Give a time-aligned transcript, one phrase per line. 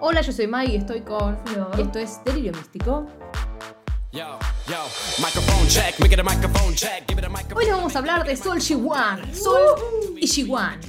[0.00, 1.70] Hola, yo soy Mai y estoy con Flor.
[1.78, 3.06] Y esto es Delirio Místico.
[7.54, 9.34] Hoy les vamos a hablar de Sol Shiwan.
[9.34, 10.80] Sol y Shiwan.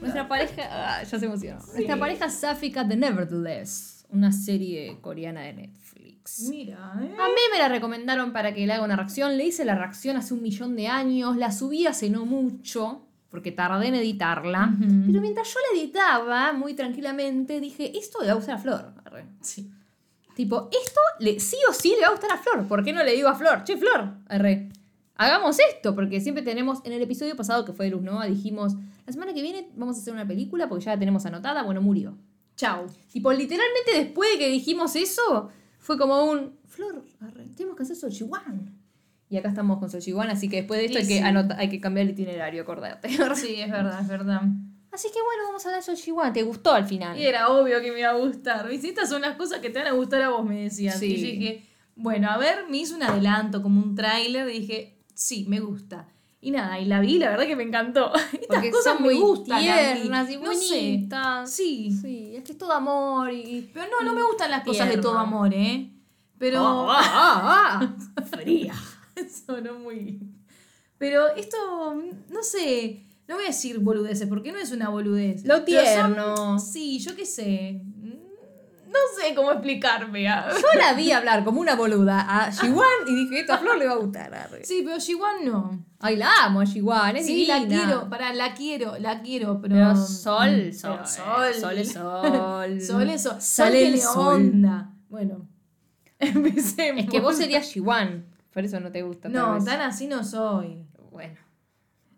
[0.00, 0.62] Nuestra pareja.
[0.70, 1.60] ah, ya se emocionó.
[1.74, 4.04] Nuestra pareja sáfica The Nevertheless.
[4.10, 6.48] Una serie coreana de Netflix.
[6.48, 7.14] Mira, ¿eh?
[7.18, 9.36] A mí me la recomendaron para que le haga una reacción.
[9.36, 11.36] Le hice la reacción hace un millón de años.
[11.36, 13.05] La subí hace no mucho.
[13.36, 14.74] Porque tardé en editarla.
[14.78, 18.94] Pero mientras yo la editaba, muy tranquilamente, dije: Esto le va a gustar a Flor.
[19.42, 19.70] Sí.
[20.34, 22.66] Tipo, esto le, sí o sí le va a gustar a Flor.
[22.66, 23.62] ¿Por qué no le digo a Flor?
[23.62, 24.70] Che, Flor, arre,
[25.16, 25.94] hagamos esto.
[25.94, 28.72] Porque siempre tenemos, en el episodio pasado que fue de Luz Nova, dijimos,
[29.06, 31.62] la semana que viene vamos a hacer una película porque ya la tenemos anotada.
[31.62, 32.16] Bueno, murió.
[32.56, 32.86] Chau.
[33.12, 37.96] Tipo, literalmente después de que dijimos eso, fue como un, Flor, arre, tenemos que hacer
[37.96, 38.75] Sochiwan.
[39.28, 41.22] Y acá estamos con Sochiwan, así que después de esto hay, que sí.
[41.24, 43.08] anota- hay que cambiar el itinerario, acordate.
[43.34, 44.42] Sí, es verdad, es verdad.
[44.92, 46.32] así que bueno, vamos a hablar de Sochiwan.
[46.32, 47.18] ¿Te gustó al final?
[47.18, 48.68] Y era obvio que me iba a gustar.
[48.68, 48.88] ¿Viste?
[48.88, 50.98] Estas son las cosas que te van a gustar a vos, me decías.
[50.98, 51.06] Sí.
[51.06, 54.98] Y yo dije, bueno, a ver, me hizo un adelanto, como un tráiler, y dije,
[55.14, 56.06] sí, me gusta.
[56.40, 58.14] Y nada, y la vi, la verdad que me encantó.
[58.32, 59.60] Estas Porque cosas son me muy gustan.
[59.60, 60.68] tiernas y No sé.
[60.76, 61.50] bonitas.
[61.50, 61.90] Sí.
[62.00, 63.68] Sí, es que es todo amor y...
[63.74, 65.90] Pero no, no me gustan las cosas de todo amor, ¿eh?
[66.38, 66.60] Pero.
[66.90, 68.22] Ah, ah, ah.
[68.30, 68.74] Fría.
[69.46, 70.20] Sonó muy.
[70.98, 71.56] Pero esto,
[72.30, 75.44] no sé, no voy a decir boludeces, porque no es una boludez.
[75.44, 76.58] Lo Pero son- tierno.
[76.58, 77.82] sí, yo qué sé.
[78.86, 80.22] No sé cómo explicarme.
[80.24, 83.86] Yo la vi hablar como una boluda a Shiwan y dije, esto a Flor le
[83.86, 84.32] va a gustar.
[84.32, 84.64] arre.
[84.64, 85.84] Sí, pero Shiwan no.
[85.98, 87.60] Ay, la amo a Shiwan, es Sí, divina.
[87.60, 89.74] la quiero, para, la quiero, la quiero, pero.
[89.74, 91.54] Pero sol, Mm, sol, pero sol.
[91.60, 92.80] sol es sol.
[92.80, 93.32] Sol es sol.
[93.32, 94.34] Sol Sale el sol.
[94.34, 94.90] onda.
[95.10, 95.46] Bueno,
[96.18, 97.04] empecemos.
[97.04, 98.24] Es que vos serías Shiwan,
[98.56, 99.24] por eso no te gusta.
[99.24, 99.66] tal No, vez.
[99.66, 100.86] tan así no soy.
[101.10, 101.36] Bueno.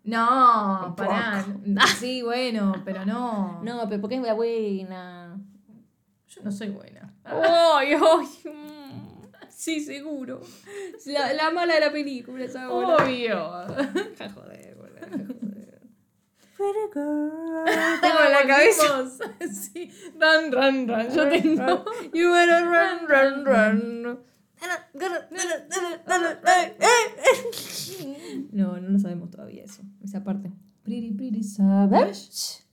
[0.05, 1.45] No, pará.
[1.99, 3.61] Sí, bueno, pero no.
[3.61, 5.37] No, pero porque es la buena.
[6.29, 7.13] Yo no soy buena.
[7.25, 8.27] Ay, ay.
[8.53, 9.49] mm.
[9.49, 10.39] Sí, seguro.
[11.07, 12.71] La, la mala de la película, esa.
[12.71, 13.37] Obvio.
[13.59, 14.77] Joder, joder.
[17.99, 19.05] Tengo en la cabeza.
[19.51, 19.91] Sí.
[20.17, 21.09] Run, run, run.
[21.13, 21.83] Yo tengo.
[22.13, 24.28] You better run, run, run.
[28.51, 29.81] No, no lo sabemos todavía eso.
[30.03, 30.51] Esa parte.
[30.83, 32.63] Pretty, pretty savage.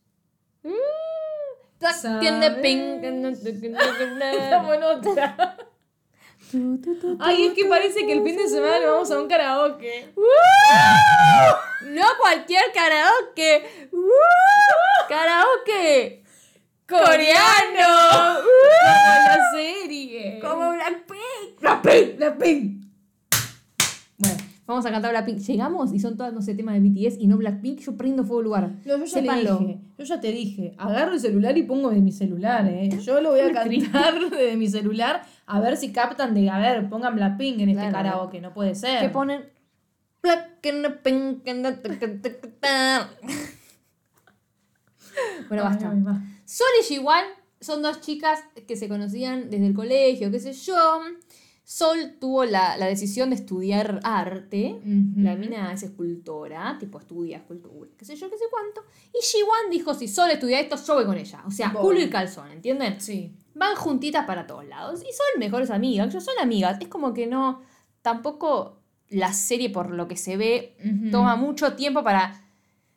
[7.21, 10.13] Ay, es que parece que el fin de semana nos vamos a un karaoke.
[11.91, 13.89] No cualquier karaoke.
[15.09, 16.25] Karaoke.
[16.89, 18.41] Coreano.
[18.43, 20.39] Como la serie.
[20.41, 21.61] Como Blackpink.
[21.61, 22.85] Blackpink, Blackpink.
[24.19, 24.37] Bueno,
[24.67, 25.39] vamos a cantar Blackpink.
[25.41, 27.81] Llegamos y son todas, no sé, temas de BTS y no Blackpink.
[27.81, 28.71] Yo prendo fuego el lugar.
[28.85, 29.59] No, yo ya Sépanlo.
[29.59, 32.89] dije, yo ya te dije, agarro el celular y pongo de mi celular, eh.
[33.03, 36.89] Yo lo voy a cantar de mi celular a ver si captan de, a ver,
[36.89, 37.97] pongan Blackpink en este Claro.
[37.97, 39.01] karaoke, no puede ser.
[39.01, 39.45] Que ponen
[40.23, 43.11] Black and the pink and the ta- ta- ta- ta- ta.
[45.49, 45.91] Bueno, Ay, basta.
[45.91, 46.21] ay, va.
[46.47, 47.25] Sol y Jiwan
[47.61, 51.01] son dos chicas que se conocían desde el colegio, qué sé yo.
[51.65, 54.81] Sol tuvo la, la decisión de estudiar arte.
[55.17, 58.83] La mina es escultora, tipo estudia escultura, qué sé yo, qué sé cuánto.
[59.13, 61.43] Y Jiwan dijo, si Sol estudia esto, yo voy con ella.
[61.45, 63.01] O sea, culo y calzón, ¿entienden?
[63.01, 63.35] Sí.
[63.55, 65.01] Van juntitas para todos lados.
[65.01, 66.09] Y son mejores amigas.
[66.09, 66.79] Ellos son amigas.
[66.81, 67.63] Es como que no.
[68.01, 70.77] Tampoco la serie, por lo que se ve,
[71.11, 72.45] toma mucho tiempo para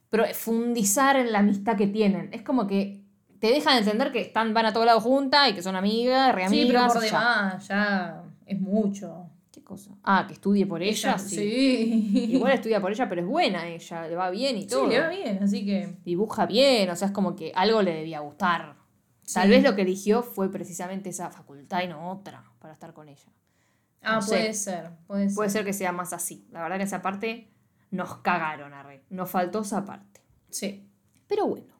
[0.09, 2.29] profundizar en la amistad que tienen.
[2.33, 3.03] Es como que
[3.39, 6.47] te dejan entender que están, van a todos lados juntas y que son amigas, re
[6.49, 9.29] Sí, pero por demás, ya es mucho.
[9.51, 9.91] ¿Qué cosa?
[10.03, 11.17] Ah, que estudie por ella.
[11.17, 11.35] sí.
[11.35, 12.25] sí.
[12.33, 14.87] Igual estudia por ella, pero es buena ella, le va bien y Sí, todo.
[14.87, 15.95] le va bien, así que.
[16.05, 18.75] Dibuja bien, o sea, es como que algo le debía gustar.
[19.33, 19.49] Tal Sí.
[19.49, 23.29] vez lo que eligió fue precisamente esa facultad y no otra para estar con ella.
[24.01, 25.35] Ah, No puede ser, puede ser.
[25.35, 26.47] Puede ser que sea más así.
[26.51, 27.51] La verdad que esa parte
[27.91, 29.03] nos cagaron, arre.
[29.09, 30.21] Nos faltó esa parte.
[30.49, 30.89] Sí.
[31.27, 31.73] Pero bueno.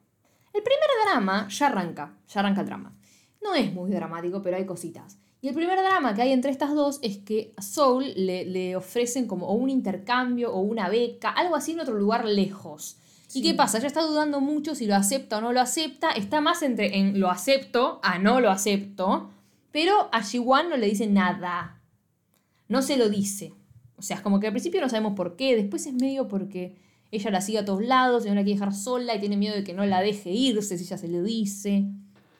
[0.52, 2.16] El primer drama ya arranca.
[2.28, 2.96] Ya arranca el drama.
[3.42, 5.18] No es muy dramático, pero hay cositas.
[5.42, 8.76] Y el primer drama que hay entre estas dos es que a Soul le, le
[8.76, 12.98] ofrecen como o un intercambio o una beca, algo así en otro lugar lejos.
[13.32, 13.78] ¿Y qué pasa?
[13.78, 16.10] Ella está dudando mucho si lo acepta o no lo acepta.
[16.10, 19.30] Está más entre en lo acepto a no lo acepto.
[19.70, 21.80] Pero a Jiwan no le dice nada.
[22.68, 23.54] No se lo dice.
[23.96, 25.54] O sea, es como que al principio no sabemos por qué.
[25.54, 26.76] Después es medio porque
[27.12, 29.54] ella la sigue a todos lados y no la quiere dejar sola y tiene miedo
[29.54, 31.84] de que no la deje irse si ella se lo dice.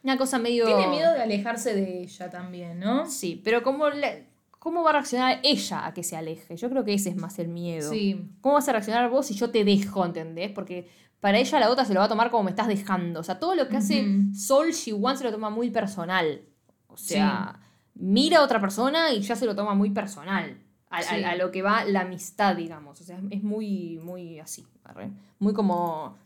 [0.03, 0.65] Una cosa medio...
[0.67, 3.07] Tiene miedo de alejarse de ella también, ¿no?
[3.11, 4.21] Sí, pero como, la-
[4.59, 6.57] ¿cómo va a reaccionar ella a que se aleje?
[6.57, 7.91] Yo creo que ese es más el miedo.
[7.91, 8.23] Sí.
[8.41, 10.51] ¿Cómo vas a reaccionar vos si yo te dejo, ¿entendés?
[10.53, 10.89] Porque
[11.21, 13.21] para ella la otra se lo va a tomar como me estás dejando.
[13.21, 14.07] O sea, todo lo que hace.
[14.35, 16.41] Sol Shiwan se lo toma muy personal.
[16.87, 17.61] O sea,
[17.95, 20.57] mira a otra persona y ya se lo toma muy personal.
[20.91, 21.25] A, a- Sí.
[21.25, 23.01] a lo que va la amistad, digamos.
[23.01, 24.67] O sea, es muy, muy así.
[24.85, 25.11] arre.
[25.39, 26.19] Muy como.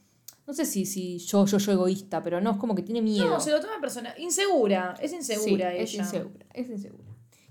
[0.46, 3.28] No sé si, si yo, yo, yo egoísta, pero no, es como que tiene miedo.
[3.28, 4.14] No, se lo toma persona.
[4.19, 4.94] Insegura.
[5.00, 5.82] Es insegura Sí, ella.
[5.82, 7.05] Es insegura, es insegura.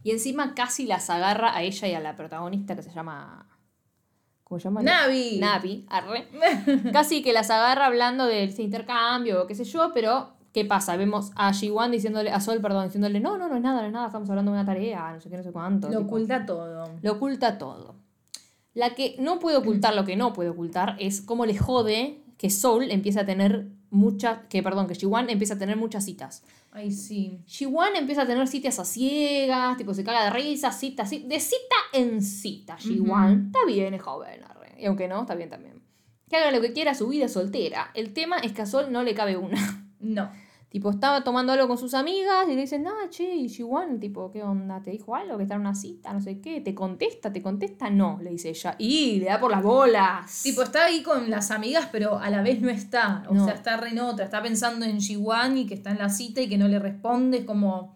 [0.04, 3.48] Y encima casi las agarra a ella y a la protagonista que se llama.
[4.44, 4.82] ¿Cómo se llama?
[4.84, 5.40] Navi.
[5.40, 6.28] Navi, arre.
[6.92, 10.96] Casi que las agarra hablando de este intercambio o qué sé yo, pero ¿qué pasa?
[10.96, 13.94] Vemos a Jiwan diciéndole, a Sol, perdón, diciéndole, no, no, no es nada, no es
[13.94, 15.90] nada, estamos hablando de una tarea, no sé qué, no sé cuánto.
[15.90, 16.08] Lo tipo.
[16.10, 16.90] oculta todo.
[17.02, 17.96] Lo oculta todo.
[18.74, 22.50] La que no puede ocultar lo que no puede ocultar es cómo le jode que
[22.50, 26.44] Soul empieza a tener muchas, que perdón, que Jiwan empieza a tener muchas citas.
[26.72, 27.40] Ay, sí.
[27.46, 31.40] Jiwan empieza a tener citas a ciegas, tipo se caga de risa, cita, ci- de
[31.40, 32.76] cita en cita.
[32.78, 34.76] Jiwan está bien, es joven, arre.
[34.80, 35.82] y aunque no, está bien también.
[36.28, 37.92] Que haga lo que quiera, su vida es soltera.
[37.94, 39.86] El tema es que a Sol no le cabe una.
[40.00, 40.32] No.
[40.74, 44.32] Tipo, estaba tomando algo con sus amigas y le dicen, ah, che, y Jiwan, tipo,
[44.32, 44.82] ¿qué onda?
[44.82, 45.38] ¿Te dijo algo?
[45.38, 46.62] Que está en una cita, no sé qué.
[46.62, 47.32] ¿Te contesta?
[47.32, 47.92] ¿Te contesta?
[47.92, 48.76] No, le dice ella.
[48.80, 50.42] Y le da por las bolas.
[50.42, 53.24] Tipo, está ahí con las amigas, pero a la vez no está.
[53.30, 53.46] O No.
[53.46, 54.26] sea, está re en otra.
[54.26, 57.38] Está pensando en Jiwan y que está en la cita y que no le responde.
[57.38, 57.96] Es como.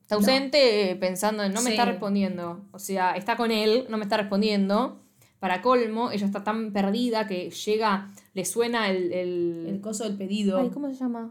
[0.00, 1.72] Está ausente eh, pensando en no me Sí.
[1.74, 2.64] está respondiendo.
[2.72, 5.02] O sea, está con él, no me está respondiendo.
[5.38, 9.12] Para colmo, ella está tan perdida que llega, le suena el.
[9.12, 10.58] el- El coso del pedido.
[10.58, 11.30] Ay, ¿cómo se llama?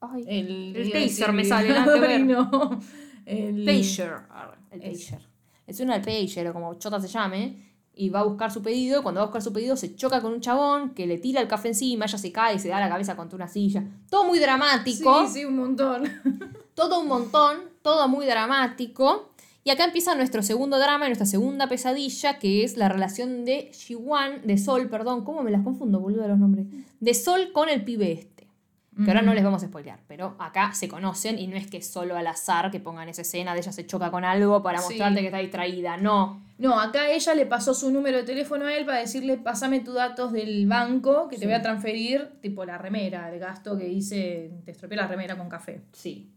[0.00, 2.10] Ay, El, El taser me sale, nada que ver.
[2.10, 2.80] Ay, no.
[3.26, 4.12] El pager.
[4.30, 5.20] Arre, El pager.
[5.66, 7.70] Le suena el pager, o como chota se llame.
[7.92, 9.02] Y va a buscar su pedido.
[9.02, 11.48] Cuando va a buscar su pedido, se choca con un chabón que le tira el
[11.48, 12.06] café encima.
[12.06, 13.84] Ella se cae y se da la cabeza contra una silla.
[14.08, 15.26] Todo muy dramático.
[15.26, 16.04] Sí, sí, un montón.
[16.74, 19.30] todo un montón, todo muy dramático.
[19.62, 23.70] Y acá empieza nuestro segundo drama y nuestra segunda pesadilla, que es la relación de
[23.74, 26.66] Jiwan, de Sol, perdón, ¿cómo me las confundo, boludo, los nombres?
[27.00, 28.29] De Sol con el pibe este.
[29.04, 31.80] Que ahora no les vamos a spoilear, pero acá se conocen y no es que
[31.82, 34.84] solo al azar que pongan esa escena de ella se choca con algo para Sí.
[34.90, 36.42] mostrarte que está distraída, no.
[36.58, 39.94] No, acá ella le pasó su número de teléfono a él para decirle, pásame tus
[39.94, 41.40] datos del banco que Sí.
[41.40, 45.36] te voy a transferir, tipo la remera, el gasto que hice, te estropeé la remera
[45.36, 45.80] con café.
[45.92, 46.30] Sí.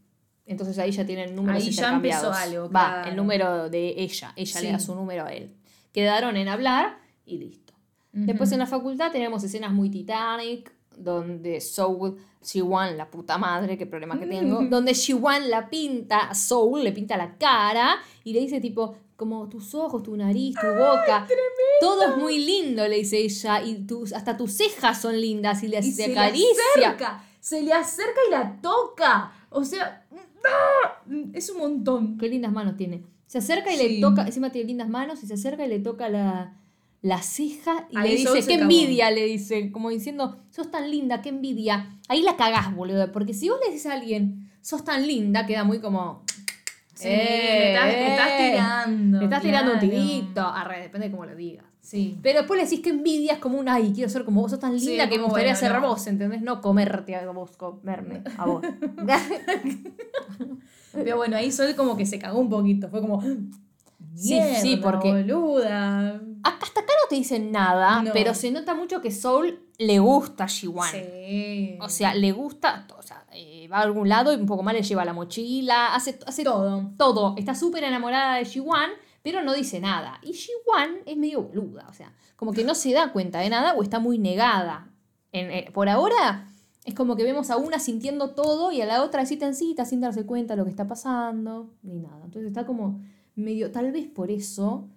[0.46, 4.32] Entonces ahí ya tienen números Ahí ya empezó algo, Va, el número de ella.
[4.36, 5.50] Ella le da su número a él.
[5.92, 7.72] Quedaron en hablar y listo.
[8.12, 13.86] Después en la facultad tenemos escenas muy Titanic, donde Soul, Shiwan, la puta madre, qué
[13.86, 18.40] problema que tengo, donde Shiwan la pinta, a Soul le pinta la cara y le
[18.40, 21.26] dice tipo, como tus ojos, tu nariz, tu boca,
[21.80, 25.68] todo es muy lindo, le dice ella, y tus, hasta tus cejas son lindas y
[25.68, 29.32] le, Y se se le acerca, se le acerca y la toca.
[29.50, 30.04] O sea,
[30.44, 31.00] ¡ah!
[31.32, 32.18] es un montón.
[32.18, 33.04] Qué lindas manos tiene.
[33.26, 33.88] Se acerca y Sí.
[33.88, 36.56] le toca, encima tiene lindas manos, y se acerca y le toca la,
[37.04, 41.28] la ceja y le dice, qué envidia, le dice, como diciendo, sos tan linda, qué
[41.28, 41.98] envidia.
[42.08, 45.64] Ahí la cagás, boludo, porque si vos le dices a alguien, sos tan linda, queda
[45.64, 46.22] muy como...
[46.94, 49.20] Sí, Eh, estás, le estás eh, tirando.
[49.20, 51.66] Estás tirando un tirito, arre, depende de cómo lo digas.
[51.82, 52.18] Sí.
[52.22, 54.60] Pero después le decís que envidia es como un, ay, quiero ser como vos, sos
[54.60, 55.88] tan Sí, linda que me gustaría bueno, ser no.
[55.88, 56.40] vos, ¿entendés?
[56.40, 58.64] No comerte a vos, comerme a vos.
[60.94, 62.88] Pero bueno, ahí Sol como que se cagó un poquito.
[62.88, 63.22] Fue como.
[64.14, 66.20] Sí, sí, "Mierda, porque- Boluda.
[66.42, 68.12] Hasta acá no te dicen nada, No.
[68.12, 70.90] pero se nota mucho que Soul le gusta a Jiwan.
[70.90, 71.76] Sí.
[71.80, 74.74] O sea, le gusta, o sea, eh, va a algún lado y un poco más
[74.74, 76.92] le lleva la mochila, hace, hace todo.
[76.96, 77.34] todo.
[77.38, 78.90] Está súper enamorada de Jiwan,
[79.22, 80.18] pero no dice nada.
[80.22, 83.72] Y Jiwan es medio boluda, o sea, como que no se da cuenta de nada
[83.74, 84.90] o está muy negada.
[85.32, 86.46] En- eh, por ahora
[86.84, 89.54] es como que vemos a una sintiendo todo y a la otra de cita en
[89.54, 92.20] cita sin darse cuenta de lo que está pasando, ni nada.
[92.26, 93.00] Entonces está como
[93.34, 94.88] medio, tal vez por eso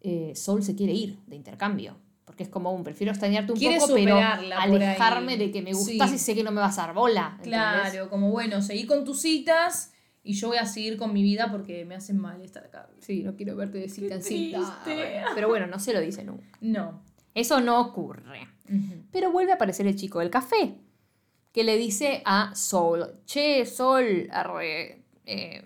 [0.00, 1.96] eh, Soul se quiere ir de intercambio.
[2.24, 6.16] Porque es como un, prefiero extrañarte un poco, pero alejarme de que me gustas Sí.
[6.16, 7.34] y sé que no me vas a dar bola.
[7.36, 7.60] ¿entendés?
[7.60, 9.92] Claro, como bueno, seguí con tus citas
[10.24, 12.88] y yo voy a seguir con mi vida porque me hacen mal estar acá.
[12.98, 14.82] Sí, no quiero verte de cita en cita.
[15.34, 16.44] Pero bueno, no se lo dice nunca.
[16.60, 17.00] No.
[17.32, 18.48] Eso no ocurre.
[19.12, 20.74] Pero vuelve a aparecer el chico del café,
[21.52, 25.62] que le dice a Sol, che, Sol, arre, eh,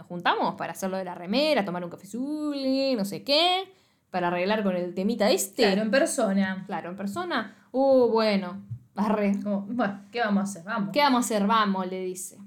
[0.00, 3.70] nos juntamos para hacerlo de la remera, tomar un café zuli, no sé qué,
[4.10, 5.62] para arreglar con el temita este.
[5.64, 6.64] Claro, en persona.
[6.66, 7.54] Claro, en persona.
[7.70, 8.62] Uh, bueno,
[8.96, 9.38] arre.
[9.42, 10.64] Como, bueno, ¿qué vamos a hacer?
[10.64, 10.90] Vamos.
[10.90, 11.46] ¿Qué vamos a hacer?
[11.46, 12.38] Vamos, le dice.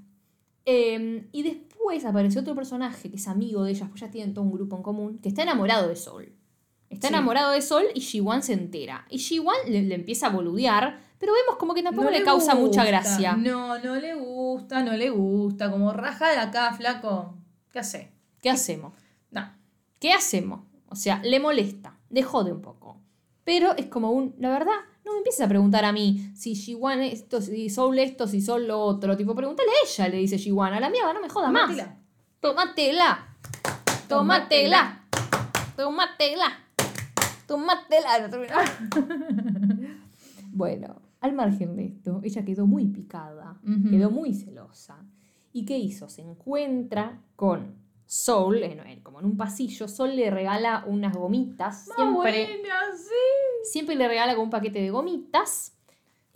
[0.66, 4.44] Eh, y después apareció otro personaje que es amigo de ellas, pues ya tienen todo
[4.44, 6.32] un grupo en común, que está enamorado de Sol.
[6.90, 7.14] Está Sí.
[7.14, 9.06] enamorado de Sol y Jiwan se entera.
[9.10, 12.54] Y Jiwan le, le empieza a boludear, pero vemos como que tampoco No le, causa
[12.56, 13.34] mucha gracia.
[13.36, 15.70] No, no le gusta, no le gusta.
[15.70, 17.36] Como raja de acá, flaco.
[17.74, 18.12] ¿Qué hace?
[18.40, 18.92] ¿Qué hacemos?
[19.32, 19.52] No.
[19.98, 20.60] ¿Qué hacemos?
[20.86, 23.00] O sea, le molesta, le jode un poco.
[23.42, 27.02] Pero es como un, la verdad, no me empieces a preguntar a mí si Shiwan
[27.02, 29.16] esto, si Soul esto, si Soul lo otro.
[29.16, 30.72] Tipo, pregúntale a ella, le dice Shiwan.
[30.72, 31.68] A la mierda, no me joda más.
[32.38, 32.40] Tómatela.
[32.40, 33.36] Tómatela.
[34.06, 35.02] Tómatela.
[37.48, 37.48] Tómatela.
[37.48, 38.64] Tómatela.
[40.52, 43.58] bueno, al margen de esto, ella quedó muy picada,
[43.90, 45.04] quedó muy celosa.
[45.54, 46.08] ¿Y qué hizo?
[46.10, 49.88] Se encuentra con Soul, en- como en un pasillo.
[49.88, 51.86] Soul le regala unas gomitas.
[51.88, 52.12] Más Siempre,
[52.46, 53.70] buena, sí.
[53.70, 55.70] siempre le regala con un paquete de gomitas.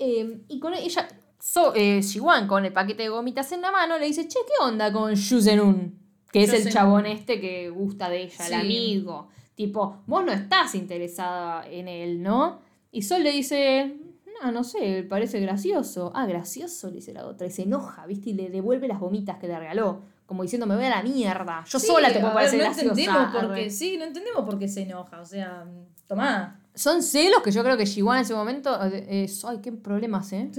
[0.00, 1.08] eh, y con ella,
[1.40, 4.64] so, eh, Shiwan, con el paquete de gomitas en la mano, le dice, che, ¿qué
[4.64, 5.98] onda con Yuzenun?
[6.32, 8.54] Que es el chabón este que gusta de ella, Sí.
[8.54, 9.28] el amigo.
[9.56, 12.60] Tipo, vos no estás interesada en él, ¿no?
[12.92, 13.96] Y Sol le dice,
[14.42, 16.12] no, no sé, parece gracioso.
[16.14, 17.46] Ah, gracioso, le dice la otra.
[17.46, 18.30] Y se enoja, ¿viste?
[18.30, 20.02] Y le devuelve las gomitas que le regaló.
[20.26, 21.64] Como diciendo, me voy a la mierda.
[21.66, 22.88] Yo Sí, sola te puedo parecer no graciosa.
[22.90, 23.64] entendemos por Arre.
[23.64, 25.20] qué, sí, no entendemos por qué se enoja.
[25.20, 25.64] O sea,
[26.06, 26.60] tomá.
[26.74, 29.42] Son celos que yo creo que Shiwan en ese momento eh, es.
[29.44, 30.50] Ay, qué problemas, ¿eh?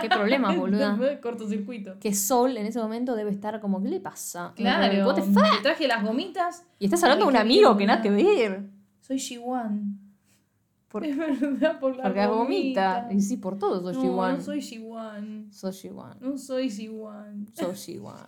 [0.00, 0.98] Qué problemas, boluda.
[1.20, 1.98] Cortocircuito.
[2.00, 4.52] Que Sol en ese momento debe estar como, ¿qué le pasa?
[4.56, 5.14] Claro.
[5.14, 5.22] Te
[5.62, 6.64] traje las gomitas.
[6.78, 8.62] Y estás hablando de un amigo que nada que ver.
[9.02, 9.99] Soy Shiwan.
[10.90, 13.08] Por- Es verdad, por la Porque gomita.
[13.12, 14.02] Y sí, por todo sos no,
[14.38, 15.46] no soy Shiwan.
[15.52, 16.18] Sos Shiwan.
[16.20, 17.46] No soy Shiwan.
[17.54, 18.26] Sos Shiwan.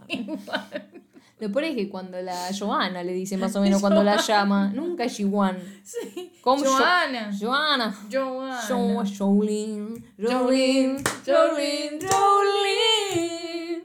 [1.40, 4.68] Lo peor es que cuando la Joana le dice más o menos cuando la llama,
[4.72, 5.58] nunca es Shiwan.
[5.82, 6.32] Sí.
[6.40, 7.32] ¿Cómo Joana.
[7.36, 7.92] Joana.
[8.10, 8.60] Joana.
[8.68, 13.82] Jo- Jolene, Jolene, Jolene, Jolene.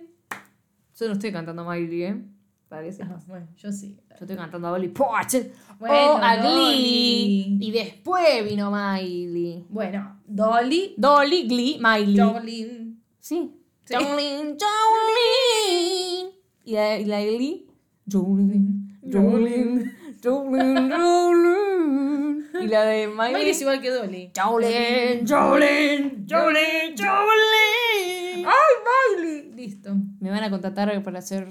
[1.00, 2.24] Yo no estoy cantando Miley, ¿eh?
[2.70, 3.28] Para que Ah, sepas.
[3.28, 3.98] bueno, yo sí.
[4.10, 5.48] Yo estoy cantando a Dolly Parton
[5.80, 7.58] Bueno, o a Glee.
[7.62, 9.64] Y después vino Miley.
[9.70, 10.94] Bueno, Dolly.
[10.98, 12.18] Dolly, Glee, Miley.
[12.20, 12.96] Jolene.
[13.20, 13.52] Sí.
[13.86, 13.94] Sí.
[13.96, 16.32] Jolene, Jolene.
[16.66, 17.68] ¿Y la, y la de Glee?
[18.12, 19.94] Jolene, Jolene,
[20.24, 22.64] Jolene, Jolene.
[22.64, 23.34] ¿Y la de Miley?
[23.34, 24.32] Miley es igual que Dolly.
[24.36, 28.46] Jolene, Jolene, Jolene, Jolene.
[28.46, 29.52] ¡Ay, Miley!
[29.56, 29.96] Listo.
[30.20, 31.48] Me van a contratar para ser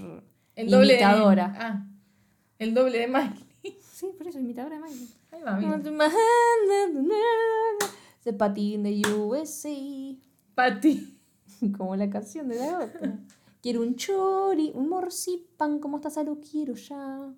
[0.56, 1.48] El doble imitadora.
[1.48, 1.58] de.
[1.58, 1.86] Ah.
[2.58, 3.46] El doble de Miley.
[3.96, 5.08] Sí, por eso, imitadora de Miley.
[5.32, 5.80] Ahí va, mira.
[8.25, 9.70] The patín de USA.
[10.54, 11.18] Pati.
[11.78, 13.18] Como la canción de la otra.
[13.62, 17.32] Quiero un chori, un morcipan, como estás a lo quiero ya.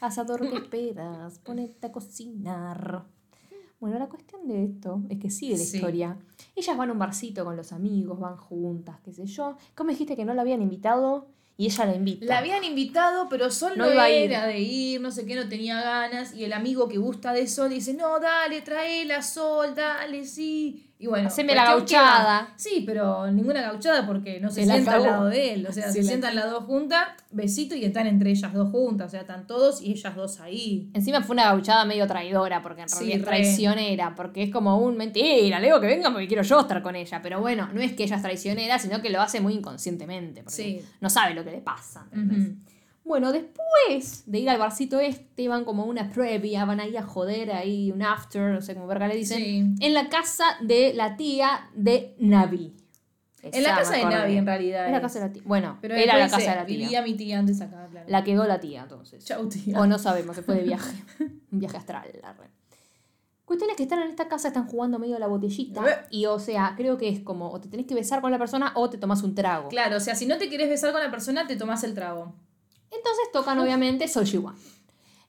[0.00, 1.38] Asador, ¿qué esperas?
[1.38, 3.04] Ponete a cocinar.
[3.80, 5.76] Bueno, la cuestión de esto es que sigue la Sí.
[5.76, 6.18] historia.
[6.56, 9.56] Ellas van a un barcito con los amigos, van juntas, qué sé yo.
[9.74, 11.28] ¿Cómo dijiste que no la habían invitado?
[11.62, 12.26] Y ella la invita.
[12.26, 14.32] La habían invitado, pero Sol No no, iba a ir.
[14.32, 16.34] era de ir, no sé qué, no tenía ganas.
[16.34, 20.91] Y el amigo que gusta de Sol dice, no, dale, tráela, Sol, dale, sí.
[21.02, 22.52] Y bueno, Haceme la gauchada.
[22.54, 25.66] Sí, pero ninguna gauchada porque no se, Se la sienta al lado de él.
[25.68, 28.70] O sea, Se se, la sientan las dos juntas, besito y están entre ellas dos
[28.70, 29.08] juntas.
[29.08, 30.88] O sea, están todos y ellas dos ahí.
[30.94, 34.78] Encima fue una gauchada medio traidora, porque en Sí, realidad es traicionera, porque es como
[34.78, 37.20] un mentira, le digo que venga porque quiero yo estar con ella.
[37.20, 40.54] Pero bueno, no es que ella es traicionera, sino que lo hace muy inconscientemente, porque
[40.56, 40.80] Sí.
[41.00, 42.06] no sabe lo que le pasa.
[43.04, 47.50] Bueno, después de ir al barcito este, van como una previa, van ahí a joder,
[47.52, 49.74] ahí un after, no sé cómo verga le dicen, Sí.
[49.80, 52.74] en la casa de la tía de Navi.
[53.42, 54.86] En la casa de realidad en realidad.
[54.86, 55.42] Es la casa de la tía.
[55.44, 56.78] Bueno, Pero era la casa de la tía.
[56.78, 58.06] Vivía mi tía antes acá, claro.
[58.08, 59.24] La quedó la tía, entonces.
[59.24, 59.80] Chau, tía.
[59.80, 60.96] O no sabemos, se fue de viaje.
[61.50, 62.08] Un viaje astral.
[62.22, 62.50] arre.
[63.44, 66.06] Cuestiones que están en esta casa, están jugando medio a la botellita.
[66.08, 68.72] Y o sea, creo que es como, o te tenés que besar con la persona
[68.76, 69.68] o te tomas un trago.
[69.68, 72.34] Claro, o sea, si no te querés besar con la persona, te tomás el trago.
[72.94, 74.54] Entonces tocan obviamente Sol Shiwan.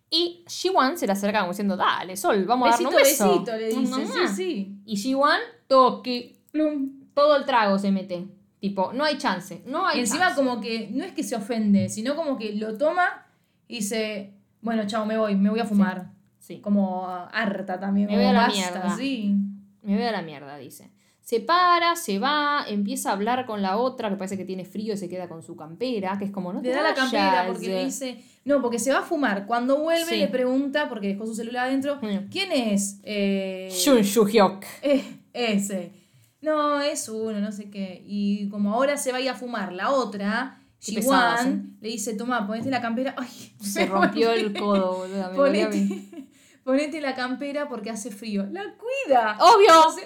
[0.10, 3.32] Y Shiwan se le acerca como diciendo, dale, Sol, vamos Besito, a darnos un beso.
[3.32, 3.92] besito, le dice.
[3.92, 4.28] Mamá.
[4.28, 4.76] Sí, sí.
[4.86, 7.10] Y Shiwan, toque, Plum.
[7.14, 8.28] todo el trago se mete.
[8.60, 10.36] Tipo, no hay chance, no hay encima chance.
[10.42, 13.26] como que no es que se ofende, sino como que lo toma
[13.68, 16.12] y dice, bueno, chao, me voy, me voy a fumar.
[16.40, 16.60] Sí.
[16.62, 18.08] Como harta también.
[18.08, 18.96] Me voy a la mierda.
[18.96, 19.36] Sí.
[19.82, 20.92] Me voy a la mierda, dice.
[21.24, 24.94] Se para, se va, empieza a hablar con la otra que parece que tiene frío
[24.94, 27.46] y se queda con su campera, que es como no te Le da la campera
[27.48, 29.46] porque le dice, no, porque se va a fumar.
[29.46, 30.18] Cuando vuelve Sí.
[30.18, 32.30] le pregunta, porque dejó su celular adentro, Mm.
[32.30, 33.00] ¿quién es?
[33.04, 34.66] Eh, Shun Shu-hyuk.
[34.82, 35.94] Eh, ese.
[36.42, 38.04] No, es uno, no sé qué.
[38.06, 42.46] Y como ahora se va a ir a fumar la otra, Shiwan le dice, toma,
[42.46, 43.16] ponete la campera.
[43.18, 45.32] Ay, Se rompió el codo, boludo.
[45.34, 45.88] Ponete,
[46.66, 48.46] ponete la campera porque hace frío.
[48.52, 49.38] La cuida.
[49.40, 49.68] Obvio.
[49.70, 50.04] Entonces,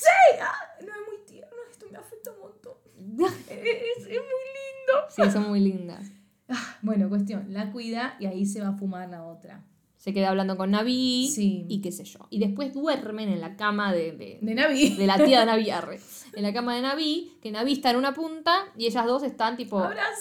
[0.00, 2.74] sí, ah, no es muy tierno, esto me afecta un montón.
[3.50, 5.06] Es, es muy lindo.
[5.08, 6.06] Sí, son muy lindas.
[6.52, 9.62] Ah, bueno, cuestión, la cuida y ahí se va a fumar la otra.
[9.96, 11.64] Se queda hablando con Navi Sí.
[11.68, 12.26] y qué sé yo.
[12.28, 14.96] Y después duermen en la cama de, de, De Navi.
[14.96, 15.70] de la tía de Navi.
[15.70, 16.00] arre.
[16.32, 19.56] En la cama de Navi, que Navi está en una punta y ellas dos están
[19.56, 20.18] tipo Abrazadas.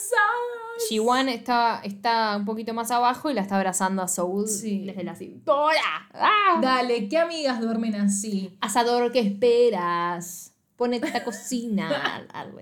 [0.88, 4.86] Jiwan está, está un poquito más abajo y la está abrazando a Soul Sí.
[4.86, 5.80] desde la cintura.
[6.14, 6.60] ¡Ah!
[6.62, 8.56] Dale, ¿qué amigas duermen así?
[8.62, 10.54] Asador, ¿qué esperas?
[10.76, 12.28] Ponete a cocinar.
[12.34, 12.60] Algo.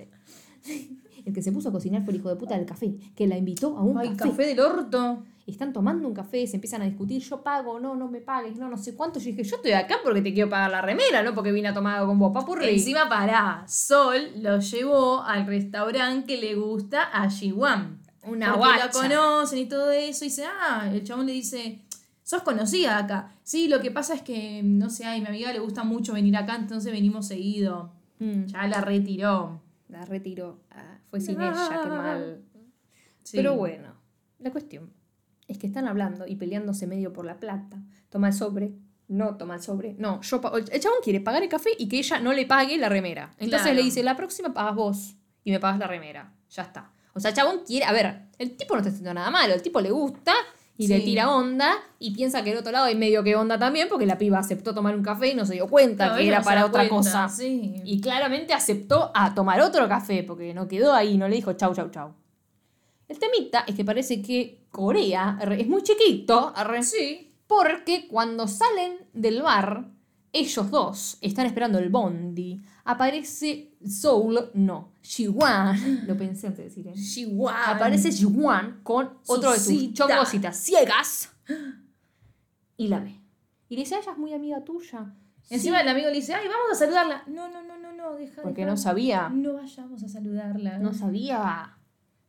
[1.25, 3.37] El que se puso a cocinar fue el hijo de puta del café, que la
[3.37, 4.29] invitó a un Ay, café.
[4.31, 5.23] café del orto.
[5.45, 8.67] Están tomando un café, se empiezan a discutir, yo pago, no, no me pagues, no,
[8.67, 9.17] no sé cuánto.
[9.19, 11.73] Yo dije, yo estoy acá porque te quiero pagar la remera, no porque vine a
[11.73, 12.67] tomar algo con vos, papurri.
[12.67, 18.01] Encima pará, Sol lo llevó al restaurante que le gusta a Jiwan.
[18.27, 18.91] Una porque la guacha.
[18.91, 20.25] conocen y todo eso.
[20.25, 21.81] Y dice, ah, el chabón le dice,
[22.23, 23.35] sos conocida acá.
[23.43, 26.35] Sí, lo que pasa es que, no sé, a mi amiga le gusta mucho venir
[26.35, 27.93] acá, entonces venimos seguido.
[28.19, 29.61] Mm, Ya la retiró.
[29.89, 30.59] la retiró.
[30.71, 32.41] Ah, fue sin ella, qué mal.
[33.23, 33.37] Sí.
[33.37, 33.93] Pero bueno,
[34.39, 34.91] la cuestión
[35.47, 37.77] es que están hablando y peleándose medio por la plata.
[38.09, 38.73] Toma el sobre,
[39.07, 39.93] no toma el sobre.
[39.97, 40.41] No, yo
[40.71, 43.33] el chabón quiere pagar el café y que ella no le pague la remera.
[43.37, 43.77] Entonces Claro.
[43.77, 45.15] le dice, la próxima pagas vos
[45.45, 46.33] y me pagas la remera.
[46.49, 46.91] Ya está.
[47.17, 49.81] O sea, chabón quiere, a ver, el tipo no está haciendo nada malo, el tipo
[49.81, 50.33] le gusta
[50.79, 53.87] y le tira onda y piensa que del otro lado hay medio que onda también
[53.89, 56.39] porque la piba aceptó tomar un café y no se dio cuenta No, que era
[56.39, 57.29] no para otra cuenta, cosa.
[57.29, 57.81] Sí.
[57.83, 61.73] Y claramente aceptó a tomar otro café, porque no quedó ahí, no le dijo chau,
[61.73, 62.13] chau, chau.
[63.07, 67.33] El temita es que parece que Corea es muy chiquito, Sí.
[67.47, 69.85] porque cuando salen del bar,
[70.33, 72.61] ellos dos están esperando el bondi.
[72.83, 76.93] Aparece Soul, no, Jiwan, lo pensé antes de decir, ¿eh?
[76.95, 77.55] Jiwan.
[77.75, 81.31] Aparece Jiwan con otro de sus chongositas ciegas
[82.75, 83.19] y la ve.
[83.69, 85.13] Y le dice, "Ah, ella es muy amiga tuya.
[85.49, 87.23] Encima el amigo le dice, ay, vamos a saludarla.
[87.27, 88.41] No, no, no, no, no, deja.
[88.41, 88.71] Porque deja.
[88.71, 89.29] no sabía.
[89.29, 90.77] No vayamos a saludarla.
[90.79, 91.77] No sabía.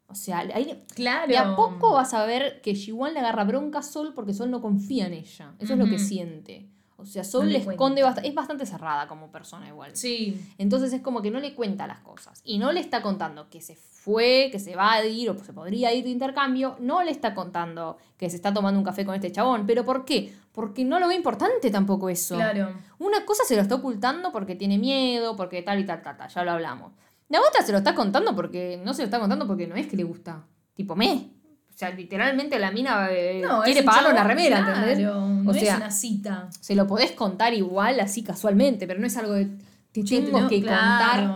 [0.07, 1.26] O sea, ahí Claro.
[1.26, 4.50] de a poco vas a ver que Jiwan le agarra bronca a Sol porque Sol
[4.50, 5.55] no confía en ella.
[5.59, 6.69] Eso es lo que siente.
[7.00, 8.28] O sea, No le le esconde bastante.
[8.28, 9.95] Es bastante cerrada como persona igual.
[9.95, 10.45] Sí.
[10.59, 12.40] Entonces es como que no le cuenta las cosas.
[12.43, 15.52] Y no le está contando que se fue, que se va a ir o se
[15.52, 16.76] podría ir de intercambio.
[16.81, 19.64] No le está contando que se está tomando un café con este chabón.
[19.64, 20.35] ¿Pero por qué?
[20.50, 22.35] Porque no lo ve importante tampoco eso.
[22.35, 22.75] Claro.
[22.99, 26.28] Una cosa se lo está ocultando porque tiene miedo, porque tal y tal, tal, tal,
[26.28, 26.93] ya lo hablamos.
[27.28, 29.87] La otra se lo está contando porque no se lo está contando porque no es
[29.87, 30.45] que le gusta.
[30.75, 31.31] Tipo, me.
[31.78, 34.98] O sea, literalmente la mina eh, No, quiere es pagarle una remera, claro, ¿entendés?
[34.98, 36.48] No O es sea, una cita.
[36.59, 39.46] se lo podés contar igual así casualmente, pero no es algo de
[39.92, 41.31] te tengo no, que contar.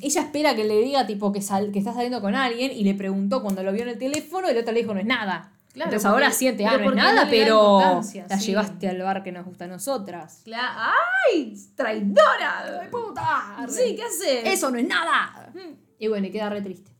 [0.00, 2.94] Ella espera que le diga tipo que, sal- que está saliendo con alguien y le
[2.94, 5.50] preguntó cuando lo vio en el teléfono y el otro le dijo no es nada.
[5.72, 8.46] Claro, Entonces ahora siente, ah, no es nada, no pero la sí.
[8.46, 10.44] llevaste al bar que nos gusta a nosotras.
[10.46, 11.56] ¡Ay!
[11.74, 12.88] ¡Traidora!
[12.88, 13.66] ¡Puta!
[13.68, 14.42] Sí, ¿qué haces?
[14.44, 15.52] Eso no es nada.
[15.98, 16.92] Y bueno, y queda re triste.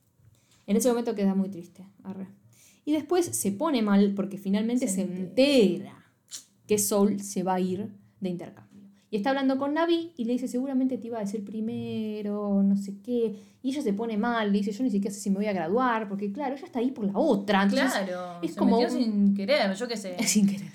[0.66, 1.84] En ese momento queda muy triste.
[2.02, 2.26] arre.
[2.88, 5.94] Y después se pone mal porque finalmente Se se, entera
[6.66, 7.86] que Soul se va a ir
[8.18, 8.82] de intercambio.
[9.10, 12.76] Y está hablando con Navi y le dice, seguramente te iba a decir primero, no
[12.78, 13.36] sé qué.
[13.62, 15.52] Y ella se pone mal, le dice, yo ni siquiera sé si me voy a
[15.52, 17.64] graduar, porque claro, ella está ahí por la otra.
[17.64, 18.38] Entonces, Claro.
[18.42, 20.16] es se como metió un- sin querer, yo qué sé.
[20.26, 20.72] sin querer.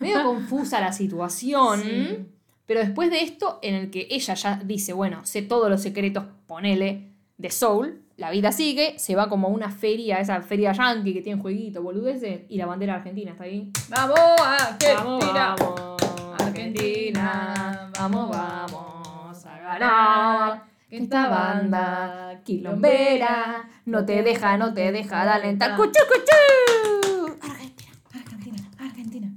[0.00, 1.80] Medio confusa la situación.
[1.82, 2.18] Sí.
[2.66, 6.24] Pero después de esto, en el que ella ya dice, bueno, sé todos los secretos,
[6.48, 11.14] ponele, de Soul, la vida sigue, se va como a una feria, esa feria yankee
[11.14, 13.72] que tiene jueguito, boludeces, y la bandera argentina está ahí.
[13.88, 15.56] ¡Vamos, Argentina!
[15.58, 20.64] Vamos, vamos, Argentina, vamos, vamos a ganar.
[20.90, 25.74] Esta banda quilombera no te deja, no te deja de alentar.
[25.76, 27.38] ¡Cuchu, cuchu!
[27.40, 27.92] Argentina.
[28.12, 29.34] Argentina, Argentina.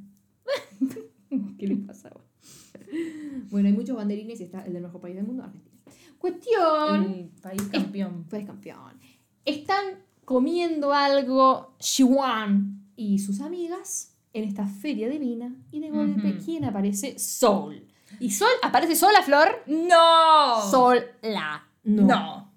[1.58, 2.10] ¿Qué le pasa?
[3.50, 5.73] Bueno, hay muchos banderines y está el del mejor país del mundo, Argentina.
[6.24, 7.04] Cuestión.
[7.04, 8.26] El país campeón.
[8.30, 8.98] Pues campeón.
[9.44, 9.84] Están
[10.24, 16.46] comiendo algo Shiwan y sus amigas en esta feria divina y de golpe, Ujú.
[16.46, 17.20] ¿quién aparece?
[17.20, 17.86] Sol.
[18.22, 19.64] Y Sol, aparece sola, Flor.
[19.68, 20.62] ¡No!
[20.72, 21.68] Sola.
[21.84, 22.04] No.
[22.04, 22.54] No.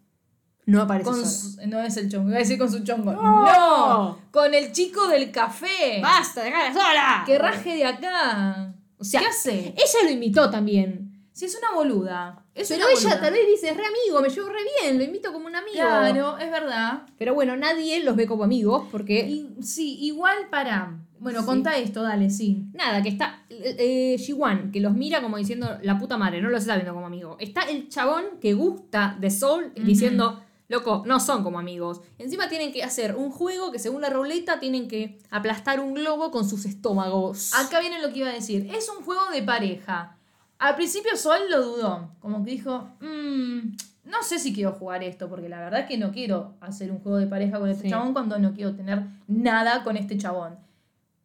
[0.66, 1.28] No aparece Con sola.
[1.64, 3.12] su- no es el chongo, iba a decir con su chongo.
[3.12, 3.22] No.
[3.46, 4.18] ¡No!
[4.30, 6.00] Con el chico del café.
[6.00, 7.22] ¡Basta, dejala sola!
[7.26, 8.74] Que raje de acá.
[8.96, 9.58] O sea, ¿Qué hace?
[9.76, 11.05] ella lo imitó también.
[11.36, 12.42] Si es una boluda.
[12.54, 13.20] Es Pero una ella boluda.
[13.20, 15.74] tal vez dice, es re amigo, me llevo re bien, lo invito como un amigo.
[15.76, 17.02] Claro, es verdad.
[17.18, 20.96] Pero bueno, nadie los ve como amigos porque Y, sí, igual para.
[21.18, 21.46] Bueno, Sí.
[21.46, 22.64] contá esto, dale, sí.
[22.72, 26.62] nada, que está eh, Jiwan, que los mira como diciendo, la puta madre, no los
[26.62, 27.36] está viendo como amigo.
[27.38, 32.00] Está el chabón que gusta de Soul diciendo, loco, no son como amigos.
[32.18, 36.30] Encima tienen que hacer un juego que según la ruleta tienen que aplastar un globo
[36.30, 37.52] con sus estómagos.
[37.54, 38.70] Acá viene lo que iba a decir.
[38.74, 40.16] Es un juego de pareja.
[40.58, 42.10] Al principio Sol lo dudó.
[42.20, 45.98] Como que dijo, "Mm, no sé si quiero jugar esto, porque la verdad es que
[45.98, 47.90] no quiero hacer un juego de pareja con este Sí.
[47.90, 50.58] chabón cuando no quiero tener nada con este chabón.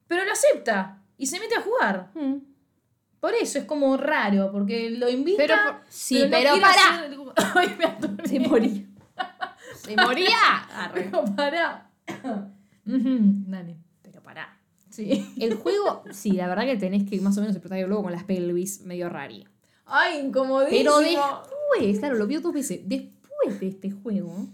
[0.08, 2.10] Pero lo acepta y se mete a jugar.
[2.16, 2.36] Mm.
[3.22, 5.38] Por eso es como raro, porque lo invita.
[5.38, 6.96] Pero por- sí, no pero quiere pará.
[6.96, 7.18] hacer-
[7.56, 8.28] Ay, me.
[8.28, 8.84] Se moría.
[9.76, 10.38] Se moría.
[10.76, 11.04] Arre.
[11.04, 11.88] Pero pará.
[12.86, 13.78] Dale.
[14.02, 14.58] Pero pará.
[14.92, 15.34] Sí.
[15.40, 18.12] El juego, sí, la verdad que tenés que más o menos explotar el globo con
[18.12, 19.48] las pelvis, medio rari.
[19.86, 20.78] Ay, incomodísimo.
[20.78, 22.82] Pero después, claro, lo vio dos veces.
[22.86, 24.48] Después de este juego,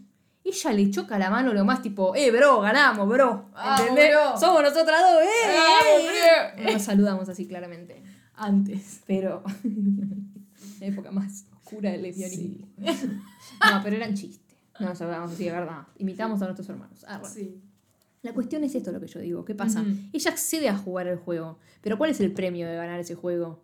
[0.44, 3.50] ella le choca la mano lo más tipo, eh, bro, ganamos, bro.
[3.80, 4.12] ¿Entendés?
[4.12, 4.38] bro.
[4.38, 5.28] Somos nosotras dos, eh.
[5.46, 6.64] Eh, bro.
[6.64, 8.02] No nos saludamos así claramente.
[8.34, 9.02] Antes.
[9.06, 9.44] Pero.
[10.80, 12.68] la época más oscura del lesbianismo.
[12.78, 14.58] No, pero eran chistes.
[14.80, 15.88] No nos saludamos así de verdad.
[15.98, 17.04] Imitamos a nuestros hermanos.
[17.08, 17.34] Ah, bueno.
[17.34, 17.62] Sí.
[18.28, 19.46] La cuestión es esto lo que yo digo.
[19.46, 19.86] ¿Qué pasa?
[20.12, 21.60] Ella accede a jugar el juego.
[21.80, 23.64] Pero ¿cuál es el premio de ganar ese juego?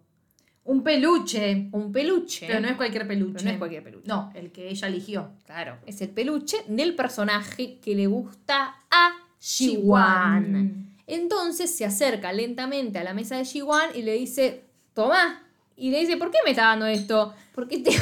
[0.63, 1.67] Un peluche.
[1.73, 2.47] Un peluche.
[2.47, 3.33] Pero no es cualquier peluche.
[3.33, 4.07] Pero no es cualquier peluche.
[4.07, 5.31] No, el que ella eligió.
[5.45, 5.79] Claro.
[5.85, 10.95] Es el peluche del personaje que le gusta a Shiwan.
[11.07, 15.43] Entonces se acerca lentamente a la mesa de Shiwan y le dice, toma.
[15.75, 17.33] Y le dice, ¿por qué me está dando esto?
[17.53, 17.91] Porque te...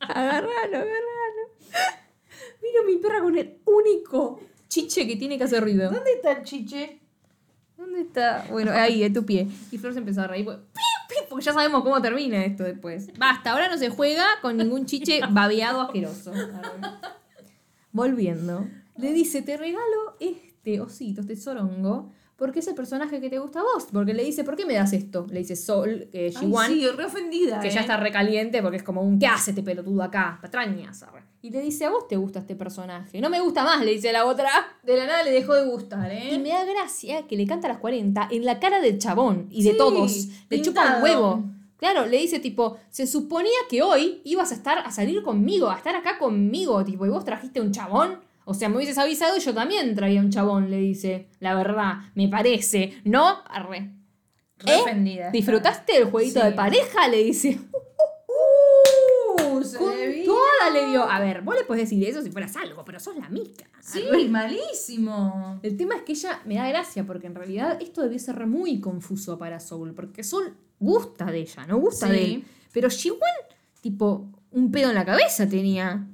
[0.00, 0.84] agarralo,
[1.68, 1.98] agarralo.
[2.62, 5.90] Mira mi perra con el único chiche que tiene que hacer ruido.
[5.90, 7.00] ¿Dónde está el chiche?
[7.76, 8.46] ¿Dónde está?
[8.50, 9.46] Bueno, ahí, en tu pie.
[9.70, 10.44] Y Flor se empezó a reír.
[10.44, 10.62] Porque,
[11.28, 13.16] porque ya sabemos cómo termina esto después.
[13.16, 16.32] Basta, ahora no se juega con ningún chiche babeado asqueroso.
[17.92, 18.66] Volviendo.
[18.96, 23.58] Le dice, te regalo este osito, este sorongo, porque es el personaje que te gusta
[23.58, 23.88] a vos.
[23.92, 25.26] Porque le dice, ¿por qué me das esto?
[25.28, 27.58] Le dice Sol, que Ay, Jiwan, sí, re ofendida.
[27.58, 27.72] que eh.
[27.72, 30.38] ya está recaliente porque es como un, ¿qué hace este pelotudo acá?
[30.40, 31.04] Patrañas.
[31.42, 33.20] Y le dice, a vos te gusta este personaje.
[33.20, 34.50] No me gusta más, le dice la otra.
[34.84, 36.32] De la nada le dejó de gustar, ¿eh?
[36.34, 39.48] Y me da gracia que le canta a las 40 en la cara del chabón
[39.50, 40.28] y de Sí, todos.
[40.48, 41.02] Le chupa un pintado.
[41.02, 41.44] huevo.
[41.78, 45.76] Claro, le dice tipo, se suponía que hoy ibas a estar a salir conmigo, a
[45.76, 48.18] estar acá conmigo, tipo, y vos trajiste un chabón.
[48.50, 51.28] O sea, me hubieses avisado y yo también traía un chabón, le dice.
[51.38, 52.94] La verdad, me parece.
[53.04, 53.42] ¿No?
[53.46, 53.90] Arre.
[54.56, 55.28] Re ¿Eh?
[55.32, 56.46] ¿Disfrutaste del jueguito Sí.
[56.46, 57.08] de pareja?
[57.08, 57.58] Le dice.
[59.40, 61.04] Uh, se Con le toda le dio.
[61.08, 63.66] A ver, vos le podés decir eso si fueras algo, pero sos la mica.
[63.80, 65.60] Sí, malísimo.
[65.62, 68.80] El tema es que ella me da gracia porque en realidad esto debió ser muy
[68.80, 72.12] confuso para Soul, porque Soul gusta de ella, no gusta Sí.
[72.12, 72.44] de él.
[72.72, 73.20] Pero Shiwan,
[73.80, 76.06] tipo, un pedo en la cabeza tenía.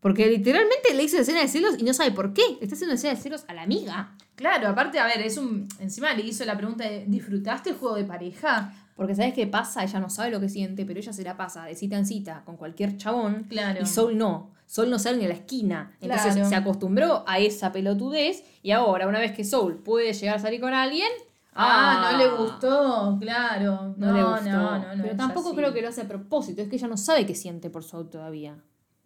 [0.00, 2.42] Porque literalmente le hizo escena de celos y no sabe por qué.
[2.60, 4.14] Está haciendo escena de celos a la amiga.
[4.36, 5.66] Claro, aparte, a ver, es un.
[5.80, 8.72] Encima le hizo la pregunta de ¿disfrutaste el juego de pareja?
[8.94, 9.82] Porque ¿sabes qué pasa?
[9.84, 12.42] Ella no sabe lo que siente, pero ella se la pasa de cita en cita
[12.44, 13.44] con cualquier chabón.
[13.48, 13.80] Claro.
[13.82, 14.52] Y Soul no.
[14.66, 15.96] Soul no sale ni a la esquina.
[16.00, 16.48] Entonces Claro.
[16.48, 18.42] se acostumbró a esa pelotudez.
[18.62, 21.08] Y ahora, una vez que Soul puede llegar a salir con alguien.
[21.54, 23.94] Ah, no le gustó, claro.
[23.96, 24.44] No, le gustó.
[24.50, 25.02] No, no, no.
[25.02, 26.60] Pero tampoco creo que lo hace a propósito.
[26.62, 28.56] Es que ella no sabe qué siente por Soul todavía.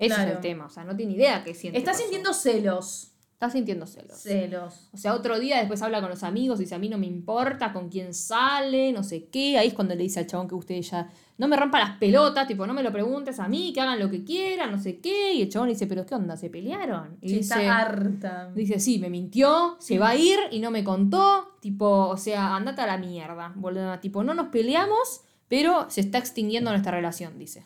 [0.01, 0.67] Ese es el tema.
[0.67, 1.79] O sea, no tiene idea qué siente.
[1.79, 3.07] Está sintiendo celos.
[3.41, 4.19] Está sintiendo celos.
[4.19, 4.91] Celos.
[4.93, 7.07] O sea, otro día después habla con los amigos y dice, a mí no me
[7.07, 9.57] importa con quién sale, no sé qué.
[9.57, 11.09] Ahí es cuando le dice al chabón que usted ya
[11.39, 14.11] no me rompa las pelotas, tipo, no me lo preguntes a mí, que hagan lo
[14.11, 15.33] que quieran, no sé qué.
[15.33, 16.37] Y el chabón le dice, pero ¿qué onda?
[16.37, 17.17] ¿Se pelearon?
[17.23, 18.51] Y Sí, dice, está harta.
[18.55, 21.57] dice, sí, me mintió, se va a ir y no me contó.
[21.61, 23.55] Tipo, o sea, andate a la mierda.
[24.03, 27.65] Tipo, no nos peleamos, pero se está extinguiendo nuestra relación, dice.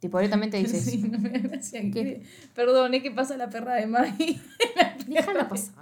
[0.00, 0.90] Tipo, directamente dice eso.
[0.90, 2.22] Sí, no me gracia que- ¿Qué?
[2.54, 4.38] Perdón, es que pasa la perra de Maggie.
[5.06, 5.74] Déjala pasar.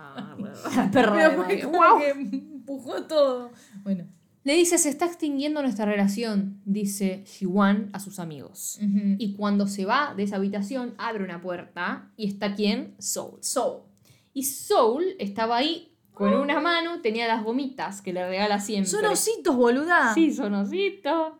[0.77, 1.65] La perra de Maggie.
[1.65, 1.99] Guau.
[1.99, 3.51] que empujó todo.
[3.83, 4.05] Bueno.
[4.45, 8.79] Le dice, se está extinguiendo nuestra relación, dice Shiwan a sus amigos.
[9.19, 12.95] Y cuando se va de esa habitación, abre una puerta y está quién?
[13.01, 13.39] Soul.
[13.43, 13.89] So.
[14.33, 18.89] Y Soul estaba ahí con una mano, tenía las gomitas que le regala siempre.
[18.89, 20.15] Son ositos, boluda.
[20.15, 21.33] Sí, son ositos.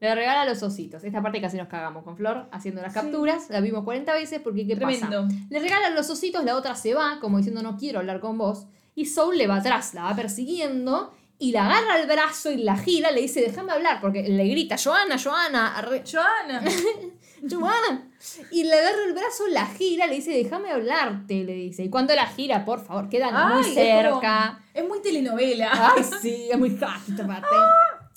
[0.00, 1.04] Le regala los ositos.
[1.04, 3.50] Esta parte casi nos cagamos con Flor haciendo las capturas.
[3.50, 5.24] La vimos 40 veces porque ¿qué Tremendo.
[5.24, 5.28] pasa?
[5.50, 8.66] Le regalan los ositos, la otra se va, como diciendo no quiero hablar con vos.
[8.94, 12.76] Y Soul le va atrás, la va persiguiendo y la agarra al brazo y la
[12.76, 16.62] gira, le dice déjame hablar, porque le grita, Joana, Joana, arre- Joana.
[17.50, 18.06] Joana.
[18.50, 21.84] Y le agarra el brazo, la gira, le dice déjame hablarte, le dice.
[21.84, 24.58] Y cuando la gira, por favor, quedan muy es cerca.
[24.58, 25.70] como- Es muy telenovela.
[25.94, 27.46] Ay, sí, es muy esta parte.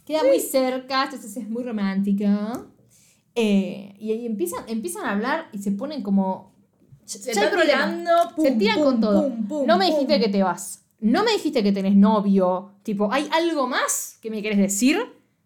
[0.06, 2.66] Queda muy cerca, entonces es muy romántica.
[3.36, 6.54] Eh, y ahí empiezan, empiezan a hablar y se ponen como.
[7.06, 9.34] Se ya tirando, pum, se tiran pum, con todo.
[9.48, 10.86] pum, no me dijiste que te vas.
[11.00, 12.76] No me dijiste que tenés novio.
[12.84, 14.98] Tipo, ¿hay algo más que me querés decir?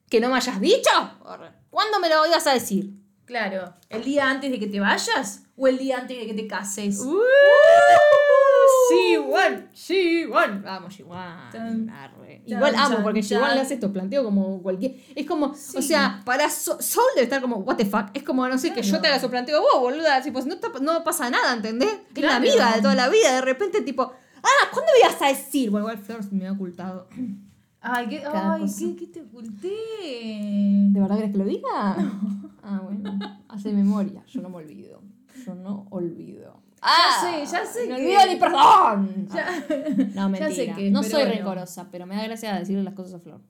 [0.10, 0.90] ¿Que no me hayas dicho?
[1.70, 2.94] ¿Cuándo me lo ibas a decir?
[3.26, 3.74] Claro.
[3.90, 5.44] ¿El día antes de que te vayas?
[5.58, 7.00] ¿O el día antes de que te cases?
[7.00, 7.18] Uh,
[8.92, 10.62] Shiwan, Shiwan.
[10.64, 11.50] Vamos, Shiwan.
[11.52, 12.42] Tan, Arre.
[12.46, 13.56] Igual amo porque Shiwan tan.
[13.56, 14.96] le hace estos planteos como cualquier.
[15.16, 15.78] Es como, Sí.
[15.78, 18.08] o sea, para So- Soul debe estar como, what the fuck.
[18.14, 20.22] Es como, no sé, que yo te haga su planteo, vos, boluda.
[20.22, 22.00] Tipo, no, te- no pasa nada, ¿entendés?
[22.16, 23.34] Es la amiga de toda la vida.
[23.36, 25.70] De repente, tipo, ah, ¿cuándo me ibas a decir?
[25.70, 27.08] Bueno, igual Flor me ha ocultado.
[27.80, 28.66] Ay, ¿qué, ay.
[28.78, 29.70] ¿qué, qué te oculté?
[30.92, 31.96] ¿De verdad querés que lo diga?
[32.64, 33.18] Ah, bueno.
[33.48, 35.02] Hace memoria, yo no me olvido.
[35.46, 36.57] Yo no olvido.
[36.80, 39.28] Sé, ya sé No que- olvido ni perdón.
[39.34, 39.66] Ya-
[40.16, 40.76] No, Ya sé mentira.
[40.76, 41.32] que, no soy bueno.
[41.36, 43.42] rencorosa, pero me da gracia decirle las cosas a Flor.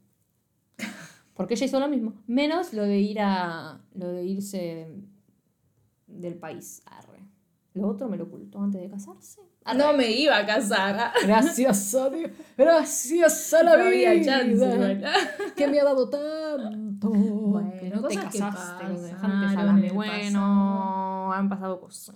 [1.34, 2.14] Porque ella hizo lo mismo.
[2.26, 3.80] Menos lo de ir a.
[3.94, 4.88] lo de irse
[6.08, 6.82] del país.
[6.86, 7.20] Arre.
[7.76, 9.42] Lo otro me lo ocultó antes de casarse.
[9.64, 9.78] Arre.
[9.78, 11.12] No me iba a casar.
[11.24, 12.32] Gracias a Dios.
[12.58, 14.26] Gracias a la No había vida.
[14.26, 15.02] chance,
[15.56, 17.10] que me ha dado tanto.
[17.10, 22.16] Bueno, que no te que casaste, que dejaste pasaron en el Bueno, han pasado cosas.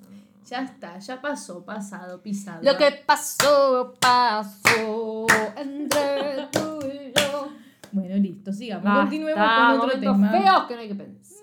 [0.51, 2.61] Ya está, ya pasó, pasado, pisado.
[2.61, 7.47] Lo que pasó, pasó entre tú y yo.
[7.93, 8.83] Bueno, listo, sigamos.
[8.83, 10.29] Basta, Continuemos con otro tema.
[10.29, 11.37] feos que no hay que pensar.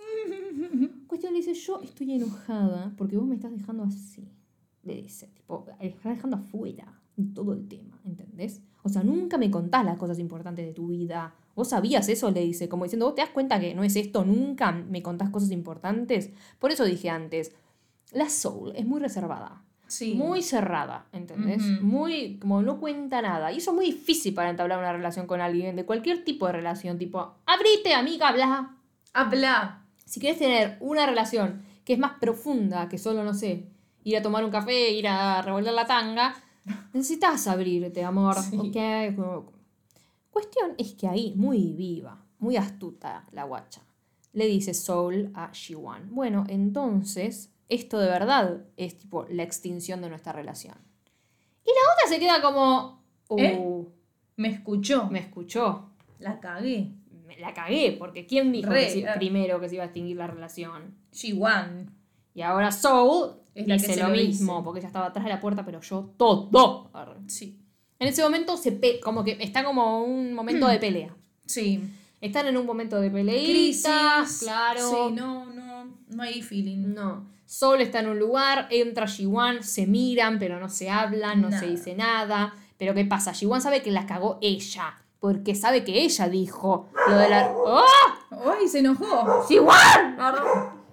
[1.06, 4.28] Cuestión le dice, yo estoy enojada porque vos me estás dejando así.
[4.82, 6.92] Le dice, tipo, me estás dejando afuera
[7.34, 8.60] todo el tema, ¿entendés?
[8.82, 11.34] O sea, nunca me contás las cosas importantes de tu vida.
[11.56, 12.30] ¿Vos sabías eso?
[12.30, 14.26] Le dice, como diciendo, ¿vos te das cuenta que no es esto?
[14.26, 16.30] Nunca me contás cosas importantes.
[16.58, 17.54] Por eso dije antes,
[18.12, 19.62] la Soul es muy reservada.
[19.86, 20.14] Sí.
[20.14, 21.62] Muy cerrada, ¿entendés?
[21.80, 23.50] Muy, como no cuenta nada.
[23.52, 26.52] Y eso es muy difícil para entablar una relación con alguien, de cualquier tipo de
[26.52, 28.76] relación, tipo, abrite, amiga, bla.
[29.14, 29.86] Habla.
[30.04, 33.64] Si quieres tener una relación que es más profunda que solo, no sé,
[34.04, 36.34] ir a tomar un café, ir a revolver la tanga,
[36.92, 38.36] necesitas abrirte, amor.
[38.36, 38.56] Sí.
[38.58, 39.16] ¿ok?
[39.16, 39.52] Como-
[40.30, 43.80] Cuestión es que ahí, muy viva, muy astuta la guacha,
[44.34, 46.14] le dice Soul a Shiwan.
[46.14, 50.74] Bueno, entonces, esto de verdad es tipo la extinción de nuestra relación.
[51.64, 53.02] Y la otra se queda como.
[53.28, 53.84] Uh, ¿Eh?
[54.36, 55.08] Me escuchó.
[55.10, 55.90] me escuchó.
[56.18, 56.92] La cagué.
[57.26, 60.16] Me la cagué, porque ¿quién dijo Re, que se- primero que se iba a extinguir
[60.16, 60.94] la relación?
[61.12, 61.90] G1.
[62.34, 64.64] Y ahora Soul Es la que dice se lo lo mismo, dice.
[64.64, 66.88] porque ella estaba atrás de la puerta, pero yo todo.
[67.26, 67.58] Sí.
[67.98, 71.14] En ese momento se pe como que está como un momento de pelea.
[71.44, 71.82] Sí.
[72.20, 73.82] Están en un momento de Crisis.
[73.82, 74.80] peleita, claro.
[74.90, 75.84] Sí, no, no.
[76.08, 76.94] No hay feeling.
[76.94, 77.26] No.
[77.48, 81.66] Soul está en un lugar, entra Jiwan, se miran, pero no se hablan, no se
[81.66, 82.54] dice nada.
[82.76, 83.32] Pero ¿qué pasa?
[83.32, 87.50] Jiwan sabe que la cagó ella, porque sabe que ella dijo lo de la...
[87.50, 87.82] ¡Oh!
[88.52, 89.46] ¡Ay, se enojó!
[89.48, 90.18] ¡Jiwan!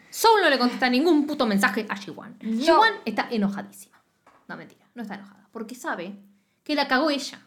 [0.09, 2.37] Soul no le contesta ningún puto mensaje a Jiwan.
[2.41, 2.61] No.
[2.61, 4.01] Jiwan está enojadísima.
[4.47, 5.49] No, mentira, no está enojada.
[5.51, 6.15] Porque sabe
[6.63, 7.41] que la cagó ella.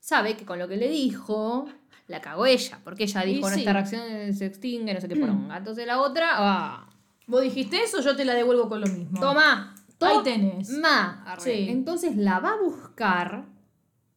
[0.00, 1.66] Sabe que con lo que le dijo,
[2.08, 2.78] la cagó ella.
[2.84, 3.54] Porque ella dijo, sí.
[3.54, 5.56] nuestra reacción se extingue, no sé qué poronga.
[5.56, 6.90] Entonces la otra, ah,
[7.26, 9.18] Vos dijiste eso, yo te la devuelvo con lo mismo.
[9.20, 9.74] toma.
[10.00, 10.68] Ahí tenés.
[10.70, 11.34] Ma.
[11.38, 11.66] Sí.
[11.70, 13.46] Entonces la va a buscar,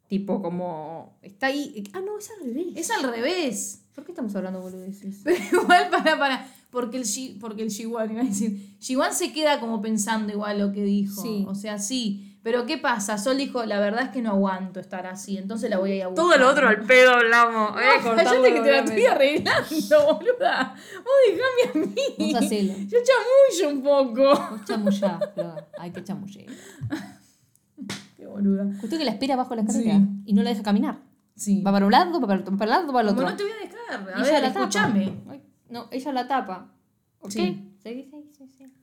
[0.08, 1.84] tipo como, está ahí.
[1.93, 2.67] Ah, no, es al revés.
[2.76, 3.84] Es al revés.
[3.96, 5.22] ¿Por qué estamos hablando boludeces?
[5.24, 6.48] Pero igual, para, para.
[6.70, 8.76] Porque el, Shi- porque el iba a decir.
[8.82, 11.22] Shiwan se queda como pensando igual lo que dijo.
[11.22, 11.46] Sí.
[11.48, 12.27] O sea, sí.
[12.47, 13.17] Pero ¿qué pasa?
[13.17, 16.03] Sol dijo, la verdad es que no aguanto estar así, entonces la voy a ir
[16.03, 16.23] a buscar.
[16.25, 17.71] Todo lo otro al pedo hablamos.
[18.05, 20.75] No, cállate que te la estoy arreglando, boluda.
[21.03, 22.31] Vos dejame a mí.
[22.31, 22.73] Vos hacelo.
[22.88, 24.47] Yo chamullo un poco.
[24.51, 25.65] Vos chamullá, Flor.
[25.77, 26.45] Hay que chamullar.
[28.15, 28.65] Qué boluda.
[28.79, 30.07] Justo que la espera abajo de la escalera Sí.
[30.25, 30.99] y no la deja caminar.
[31.36, 31.62] Sí.
[31.63, 33.31] Va para un lado, va para, para el lado, va para el Como otro.
[33.31, 34.15] no te voy a dejar.
[34.15, 34.60] A Y ver, ella la tapa.
[34.62, 35.13] escúchame.
[35.29, 36.71] Ay, No, ella la tapa.
[37.19, 37.31] ¿Ok?
[37.31, 37.73] Sí.
[37.83, 38.73] Seguí, seguí, seguí, seguí.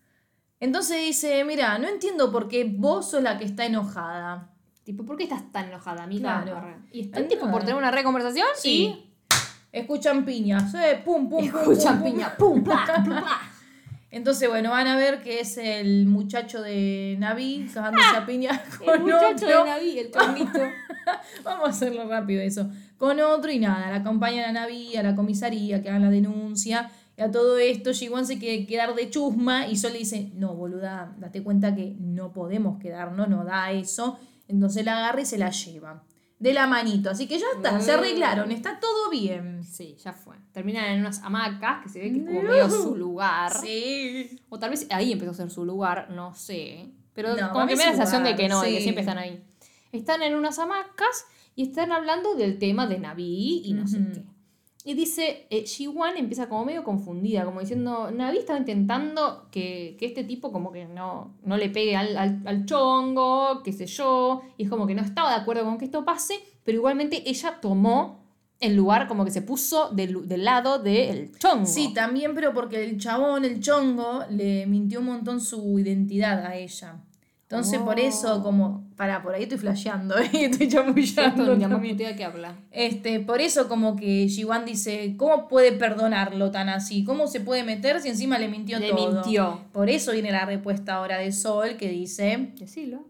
[0.65, 4.51] Entonces dice, mira, no entiendo por qué vos sos la que está enojada.
[4.83, 6.43] Tipo, ¿por qué estás tan enojada, amiga?
[6.43, 6.77] Claro.
[6.91, 9.11] Y están tipo por tener una re conversación Sí.
[9.71, 12.13] Escuchan piñas, eh, pum, pum, y pum, escuchan pum, pum.
[12.13, 12.37] piña.
[12.39, 12.65] ¡Pum!
[12.65, 12.85] ¡Pla!
[12.95, 13.05] ¡Pum!
[13.05, 13.41] ¡Pla!
[14.11, 18.95] Entonces, bueno, van a ver que es el muchacho de Naví cagándose a piña con
[18.95, 19.65] El muchacho otro.
[19.65, 20.61] de Naví, el carnito.
[21.45, 22.71] Vamos a hacerlo rápido eso.
[22.97, 26.91] Con otro y nada, la acompañan a Naví, a la comisaría, que hagan la denuncia.
[27.17, 30.55] Y a todo esto, Jiwan se quiere quedar de chusma y Sol le dice, no,
[30.55, 34.19] boluda, date cuenta que no podemos quedarnos, no da eso.
[34.49, 36.03] Entonces la agarra y se la lleva.
[36.39, 37.09] De la manito.
[37.11, 39.63] Así que ya está, se arreglaron, está todo bien.
[39.65, 40.37] Sí, ya fue.
[40.53, 43.53] Terminan en unas hamacas que se ve que es como medio su lugar.
[43.61, 44.41] Sí.
[44.49, 46.91] O tal vez ahí empezó a ser su lugar, no sé.
[47.15, 48.83] Pero No, como que me da la sensación de que no, de que sí.
[48.83, 49.43] siempre están ahí.
[49.93, 54.25] Están en unas hamacas y están hablando del tema de Naví y no sé qué.
[54.87, 55.65] Y dice, eh,
[56.17, 60.85] empieza como medio confundida, como diciendo, Naví estaba intentando que, que este tipo como que
[60.85, 64.95] no, no le pegue al, al, al chongo, qué sé yo, y es como que
[64.95, 68.23] no estaba de acuerdo con que esto pase, pero igualmente ella tomó
[68.61, 71.65] el lugar como que se puso del, del lado del chongo.
[71.67, 76.57] Sí, también, pero porque el chabón, el chongo, le mintió un montón su identidad a
[76.57, 77.03] ella.
[77.43, 78.43] Entonces, por eso, Oh.
[78.43, 78.84] como.
[78.97, 80.31] Para, por ahí estoy flasheando, ¿eh?
[80.33, 81.85] estoy Esto chamullando.
[81.85, 82.55] idea que habla.
[82.71, 87.05] Este, por eso, como que Jiwan dice: ¿Cómo puede perdonarlo tan así?
[87.05, 89.13] ¿Cómo se puede meter si encima le mintió Le todo?
[89.13, 89.61] mintió.
[89.73, 93.05] Por eso viene la respuesta ahora de Sol que dice Decilo.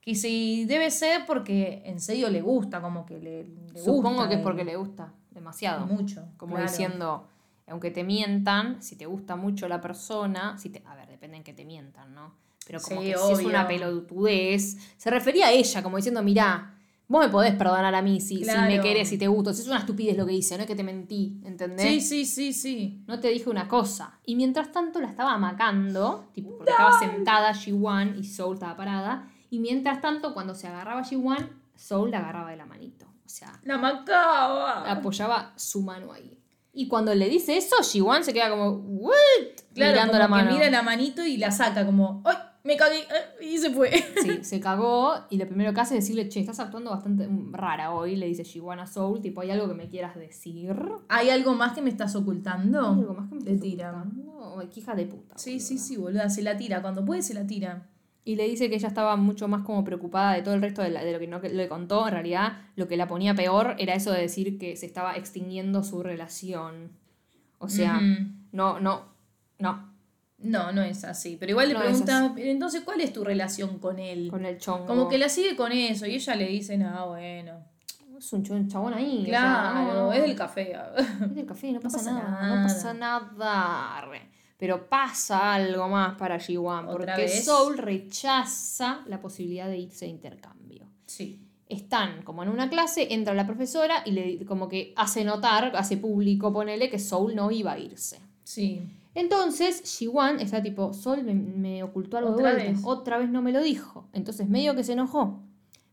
[0.00, 4.28] que si debe ser porque en serio le gusta, como que le, le Supongo gusta
[4.28, 5.86] que es porque le gusta demasiado.
[5.86, 6.26] Mucho.
[6.36, 6.70] Como claro.
[6.70, 7.28] diciendo,
[7.66, 11.36] aunque te mientan, si te gusta mucho la persona, si te, a ver, depende depende
[11.38, 12.34] en que te mientan, ¿no?
[12.66, 16.74] Pero como Sí, que si es una pelotudez, se refería a ella como diciendo, mirá,
[17.08, 19.52] vos me podés perdonar a mí si, si me querés, si te gusto.
[19.52, 21.86] Si es una estupidez lo que hice, no es que te mentí, ¿entendés?
[21.86, 23.02] Sí, sí, sí, sí.
[23.06, 24.18] No te dije una cosa.
[24.24, 29.28] Y mientras tanto la estaba amacando, tipo, porque estaba sentada G1 y Soul estaba parada.
[29.50, 33.06] Y mientras tanto, cuando se agarraba G1, Soul la agarraba de la manito.
[33.06, 34.90] O sea, La macaba.
[34.90, 36.38] apoyaba su mano ahí.
[36.72, 39.14] Y cuando le dice eso, G1 se queda como, ¿what?
[39.74, 40.52] Claro, Mirando como la que mano.
[40.52, 42.36] mira la manito y la saca como, ¡ay!
[42.64, 43.00] Me cagué.
[43.00, 43.90] eh", Y se fue.
[44.22, 47.52] Sí, se cagó y lo primero que hace es decirle, che, estás actuando bastante mm,
[47.52, 50.74] rara hoy, le dice G1 a Soul, tipo, ¿hay algo que me quieras decir?
[51.08, 52.80] ¿Hay algo más que me estás ocultando?
[52.80, 53.90] ¿Hay algo más que me estás tira.
[53.90, 54.68] ocultando?
[54.72, 55.36] Qué hija de puta.
[55.36, 55.84] Sí, sí, boluda.
[55.86, 56.30] sí, boluda.
[56.30, 56.80] Se la tira.
[56.80, 57.86] Cuando puede, se la tira.
[58.24, 60.88] Y le dice que ella estaba mucho más como preocupada de todo el resto de,
[60.88, 62.06] la- de lo que no le contó.
[62.08, 65.82] En realidad, lo que la ponía peor era eso de decir que se estaba extinguiendo
[65.84, 66.92] su relación.
[67.58, 68.00] O sea,
[68.52, 69.02] no, no,
[69.58, 69.93] no,
[70.44, 71.36] No, no es así.
[71.38, 74.28] Pero igual le No es pregunta, "Pero entonces, ¿cuál es tu relación con él?
[74.30, 74.86] con el chongo.
[74.86, 76.06] Como que la sigue con eso.
[76.06, 77.64] Y ella le dice, no, bueno.
[78.16, 79.22] Es un chabón ahí.
[79.22, 80.12] o sea, Claro, no, no.
[80.12, 80.72] es del café.
[80.96, 82.56] Es del café, no pasa, pasa nada, nada.
[82.56, 84.04] no pasa nada.
[84.56, 87.44] Pero pasa algo más para G1, ¿Otra porque vez?
[87.44, 90.86] Soul rechaza la posibilidad de irse de intercambio.
[91.06, 91.40] Sí.
[91.68, 95.96] están como en una clase, entra la profesora y le como que hace notar, hace
[95.96, 98.20] público, ponele que Soul no iba a irse.
[98.44, 98.82] Sí.
[99.14, 102.72] Entonces, Shiwan está tipo, Soul me, me ocultó algo Otra de vuelta.
[102.72, 102.80] vez.
[102.84, 104.08] Otra vez no me lo dijo.
[104.12, 105.40] Entonces, medio que se enojó.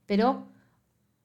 [0.05, 0.47] Pero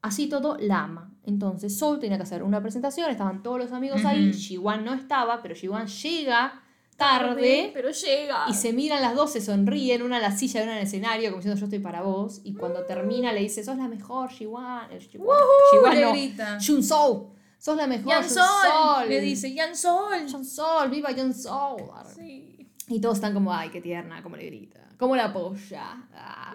[0.03, 1.13] así todo la ama.
[1.25, 4.33] Entonces, Soul tenía que hacer una presentación, estaban todos los amigos ahí.
[4.33, 6.63] Shiwan no estaba, pero Shiwan llega
[6.97, 7.71] tarde.
[7.75, 8.45] Pero llega.
[8.49, 10.85] Y se miran las dos, se sonríen, una en la silla y una en el
[10.85, 12.41] escenario, como diciendo yo estoy para vos.
[12.45, 16.13] Y cuando termina le dice, sos la mejor, Jiwan le no.
[16.13, 16.59] grita.
[16.65, 17.29] Jun Soul.
[17.67, 18.15] Sos la mejor.
[18.15, 19.09] Jun Sol.
[19.09, 20.15] Le dice, Yan Sol.
[20.31, 21.83] Jun Soul, viva Jun Soul.
[22.15, 22.69] Sí.
[22.89, 24.87] Y todos están como, ay, qué tierna, como le grita.
[24.99, 25.85] Cómo la apoya.
[26.15, 26.53] Ah.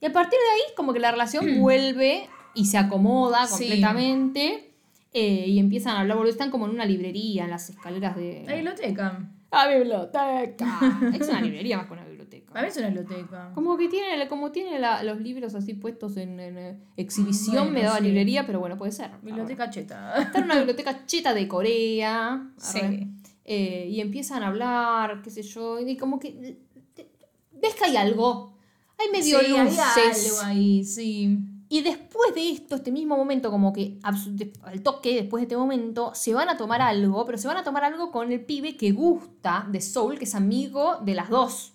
[0.00, 3.64] Y a partir de ahí, como que la relación vuelve y se acomoda Sí.
[3.64, 4.74] completamente.
[5.14, 6.30] eh, y empiezan a hablar, boludo.
[6.30, 8.44] Están como en una librería, en las escaleras de...
[8.46, 9.18] La biblioteca.
[9.50, 10.78] La biblioteca.
[11.18, 12.04] es una librería más que una
[12.38, 12.58] biblioteca.
[12.58, 13.50] A mí es una biblioteca.
[13.54, 17.70] Como que tiene, como tiene la- los libros así puestos en, en, eh, exhibición, Bueno,
[17.72, 18.04] me daba sí.
[18.04, 19.10] librería, pero bueno, puede ser.
[19.22, 20.14] Biblioteca cheta.
[20.22, 22.50] Está en una biblioteca cheta de Corea.
[22.56, 22.80] Sí.
[23.44, 26.58] Eh, y empiezan a hablar, qué sé yo, y como que...
[27.52, 28.54] ¿Ves que hay algo?
[28.98, 30.26] Hay medio Sí, hay luces.
[30.32, 31.38] algo ahí, sí.
[31.72, 36.10] Y después de esto, este mismo momento, como que al toque, después de este momento,
[36.16, 38.90] se van a tomar algo, pero se van a tomar algo con el pibe que
[38.90, 41.74] gusta de Soul, que es amigo de las dos.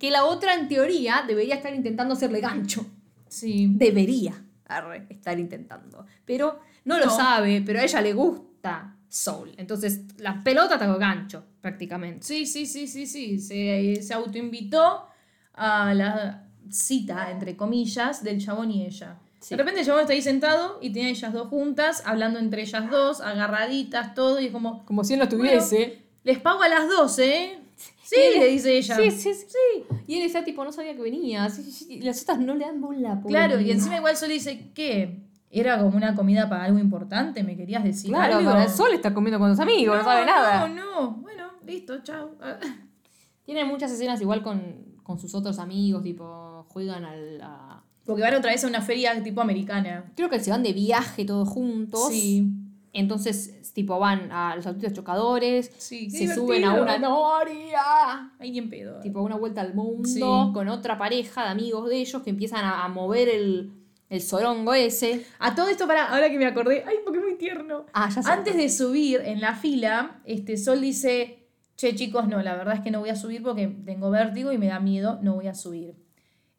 [0.00, 2.84] Que la otra, en teoría, debería estar intentando hacerle gancho.
[3.28, 3.68] Sí.
[3.70, 6.04] Debería arre, estar intentando.
[6.24, 9.54] Pero no lo sabe, pero a ella le gusta Soul.
[9.56, 12.26] Entonces, la pelota con gancho, prácticamente.
[12.26, 13.38] Sí, sí, sí, sí, sí.
[13.38, 15.06] Se, se autoinvitó
[15.54, 19.18] a la cita, entre comillas, del chabón y ella.
[19.40, 19.50] Sí.
[19.54, 22.62] De repente el chabón está ahí sentado y tiene a ellas dos juntas, hablando entre
[22.62, 26.02] ellas dos, agarraditas, todo, y es como, Como si él no estuviese.
[26.24, 27.58] les pago a las dos, ¿eh?
[28.04, 28.94] Sí, él- le dice ella.
[28.96, 31.48] Sí, sí, sí, Y él está tipo, no sabía que venía.
[31.50, 31.86] Sí, sí, sí.
[31.94, 33.16] Y las otras no le dan bola.
[33.20, 35.18] pobre Claro, y encima igual Sol dice, ¿qué?
[35.50, 37.42] ¿Era como una comida para algo importante?
[37.42, 38.50] ¿Me querías decir Claro, algo?
[38.52, 40.66] para el sol está comiendo con sus amigos, no, sabe nada.
[40.68, 42.30] No, no, bueno, listo, chao.
[43.44, 44.62] Tiene muchas escenas igual con,
[45.02, 46.24] con sus otros amigos, tipo,
[46.72, 47.40] juegan al...
[47.42, 50.12] a- Porque van otra vez a una feria tipo americana.
[50.16, 52.08] Creo que se van de viaje todos juntos.
[52.10, 52.48] Sí.
[52.94, 56.46] Entonces, tipo, van a los autitos chocadores, Sí, se divertido.
[56.46, 58.32] suben a una noria.
[58.38, 59.00] Ahí en pedo.
[59.00, 60.20] Tipo, una vuelta al mundo Sí.
[60.52, 63.72] con otra pareja de amigos de ellos que empiezan a, a mover el,
[64.10, 65.24] el sorongo ese.
[65.38, 67.86] A todo esto, para, ahora que me acordé, ay, porque es muy tierno.
[67.94, 68.20] Ah, ya.
[68.30, 72.80] Antes de subir en la fila, este Sol dice, che chicos, no, la verdad es
[72.80, 75.54] que no voy a subir porque tengo vértigo y me da miedo, no voy a
[75.54, 75.94] subir.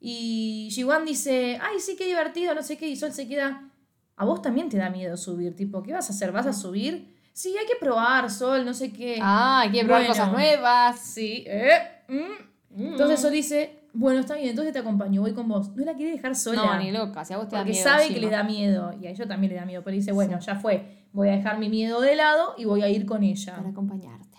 [0.05, 3.69] Y Jiwan dice, ay, sí, qué divertido, no sé qué, y Sol se queda,
[4.17, 6.33] a vos también te da miedo subir, tipo, ¿qué vas a hacer?
[6.33, 7.15] ¿Vas a subir?
[7.31, 9.17] Sí, hay que probar, Sol, no sé qué.
[9.21, 10.13] Ah, hay que probar Bueno.
[10.13, 10.99] cosas nuevas.
[10.99, 12.03] Sí, ¿eh?
[12.09, 12.81] mm.
[12.81, 15.73] Entonces Sol dice, bueno, está bien, entonces te acompaño, voy con vos.
[15.73, 16.65] No la quiere dejar sola.
[16.65, 17.23] No, ni loca.
[17.23, 18.91] Si a vos te da Porque miedo sabe que le da miedo.
[18.99, 19.83] Y a ella también le da miedo.
[19.85, 21.05] Pero dice, bueno, ya fue.
[21.13, 23.55] Voy a dejar mi miedo de lado y voy a ir con ella.
[23.55, 24.37] Para acompañarte.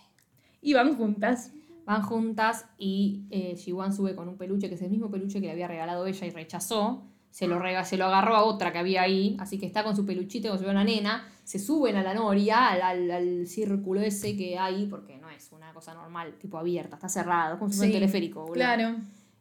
[0.61, 1.53] Y van juntas.
[1.87, 5.47] Van juntas y eh, Jiwan sube con un peluche, que es el mismo peluche que
[5.47, 7.05] le había regalado ella y rechazó.
[7.30, 9.97] Se lo, rega- se lo agarró a otra que había ahí, así que está con
[9.97, 11.28] su peluchito como si fuera una nena.
[11.43, 15.51] Se suben a la noria, al, al- al círculo ese que hay, porque no es
[15.53, 18.41] una cosa normal, tipo abierta, está cerrado, es como si fuera un teleférico.
[18.43, 18.55] boludo.
[18.55, 18.97] Claro.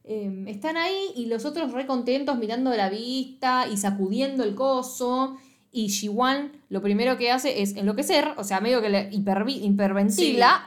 [0.05, 5.37] Eh, están ahí y los otros re contentos mirando la vista y sacudiendo el coso.
[5.71, 10.65] Y Jiwan lo primero que hace es enloquecer, o sea, medio que le hiperventila.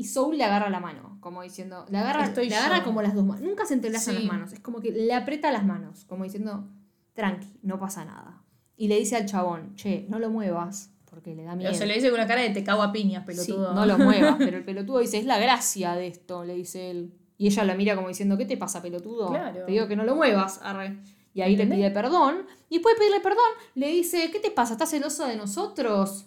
[0.00, 3.14] Y Soul le agarra la mano, como diciendo, le agarra, Estoy le agarra como las
[3.14, 3.42] dos manos.
[3.42, 4.22] Nunca se entrelazan Sí.
[4.22, 6.66] las manos, es como que le aprieta las manos, como diciendo,
[7.12, 8.42] tranqui, no pasa nada.
[8.78, 11.68] Y le dice al chabón, che, no lo muevas, porque le da miedo.
[11.70, 13.74] Pero se le dice con una cara de te cago a piñas, Sí, pelotudo.
[13.74, 17.12] no lo muevas, pero el pelotudo dice, es la gracia de esto, le dice él.
[17.36, 19.28] Y ella la mira como diciendo, ¿qué te pasa, pelotudo?
[19.28, 19.66] Claro.
[19.66, 20.96] Te digo que no lo muevas, arre.
[21.34, 22.46] Y ahí le pide perdón.
[22.70, 24.72] Y después de pedirle perdón, le dice, ¿qué te pasa?
[24.72, 26.26] ¿Estás celoso de nosotros?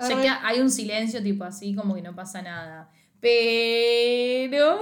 [0.00, 2.90] Se queda- hay un silencio tipo así, como que no pasa nada.
[3.20, 4.78] Pero.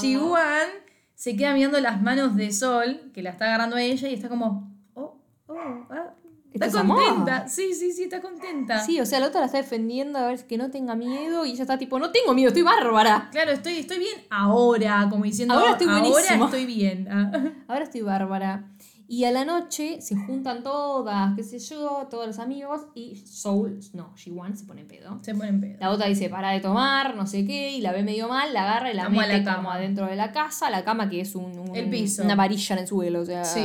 [0.00, 0.68] Jiwan
[1.14, 4.28] se queda mirando las manos de Sol, que la está agarrando a ella, y está
[4.28, 4.72] como.
[4.94, 5.16] Oh,
[5.46, 6.14] oh, ah.
[6.52, 6.96] Está es amor.
[7.04, 7.46] contenta.
[7.46, 8.80] Sí, sí, sí, está contenta.
[8.84, 11.52] Sí, o sea, la otra la está defendiendo a ver que no tenga miedo y
[11.52, 13.28] ella está tipo, no tengo miedo, estoy bárbara.
[13.30, 15.54] Claro, estoy, estoy bien ahora, como diciendo.
[15.54, 16.44] Ahora estoy Ahora buenísimo".
[16.46, 17.06] estoy bien.
[17.08, 17.52] Ah.
[17.68, 18.64] Ahora estoy bárbara.
[19.12, 23.80] Y a la noche se juntan todas, qué sé yo, todos los amigos y Soul,
[23.92, 25.18] no, Jiwan se pone en pedo.
[25.22, 25.78] Se pone en pedo.
[25.80, 28.62] La otra dice, para de tomar, no sé qué, y la ve medio mal, la
[28.62, 29.74] agarra y la Vamos mete la como cama.
[29.74, 30.70] adentro de la casa.
[30.70, 32.22] La cama que es un, un- El piso.
[32.22, 33.60] una varilla en el suelo, o sea, Sí.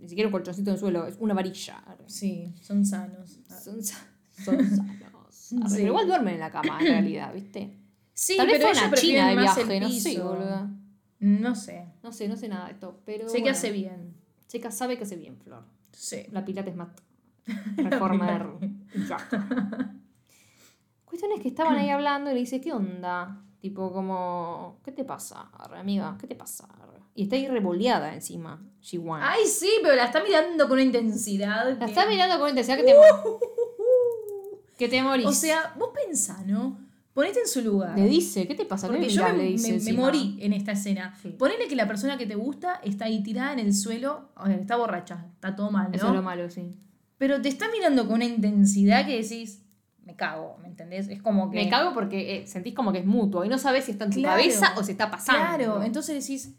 [0.00, 1.80] ni siquiera un colchoncito en el suelo, es una varilla.
[2.06, 3.38] Sí, son sanos.
[3.62, 4.04] Son, sa-
[4.44, 4.88] son sanos.
[5.40, 5.56] Sí.
[5.76, 7.78] Pero igual duermen en la cama, en realidad, ¿viste?
[8.12, 10.68] Sí, Tal vez pero fue una China de viaje, no sé, boludo.
[11.20, 11.86] No sé.
[12.02, 14.17] No sé, no sé nada de esto, pero Sé que hace bien.
[14.48, 15.62] Checa sabe que hace bien, Flor.
[15.92, 16.26] Sí.
[16.32, 16.98] La Pilates Mat.
[17.76, 18.46] Reformer.
[19.06, 19.30] Jack.
[21.04, 23.42] Cuestión es que estaban ahí hablando y le dice, ¿qué onda?
[23.60, 26.16] Tipo como, ¿qué te pasa, arre, amiga?
[26.20, 26.66] ¿Qué te pasa?
[26.80, 26.98] arre?".
[27.14, 29.20] Y está ahí revoleada encima, Jiwan.
[29.22, 31.72] Ay, sí, pero la está mirando con una intensidad.
[31.78, 33.40] La que- está mirando con intensidad que te, mo-
[34.76, 35.26] que te morís.
[35.26, 36.78] O sea, vos pensá, ¿no?
[37.18, 37.98] Ponete en su lugar.
[37.98, 38.86] le dice, ¿qué te pasa?
[38.86, 41.16] ¿Qué Porque yo mirás?", me, le dice me- morí en esta escena.
[41.20, 41.30] Sí.
[41.36, 44.28] Ponele que la persona que te gusta está ahí tirada en el suelo.
[44.48, 45.96] Está borracha, está todo mal, ¿no?
[45.96, 46.78] Eso es lo malo, sí.
[47.16, 49.62] Pero te está mirando con una intensidad que decís,
[50.04, 51.08] me cago, ¿me entendés?
[51.08, 51.56] Es como que.
[51.64, 54.12] Me cago porque eh, sentís como que es mutuo y no sabes si está en
[54.12, 54.38] tu Claro.
[54.40, 55.40] cabeza o si está pasando.
[55.56, 56.54] Claro, entonces decís,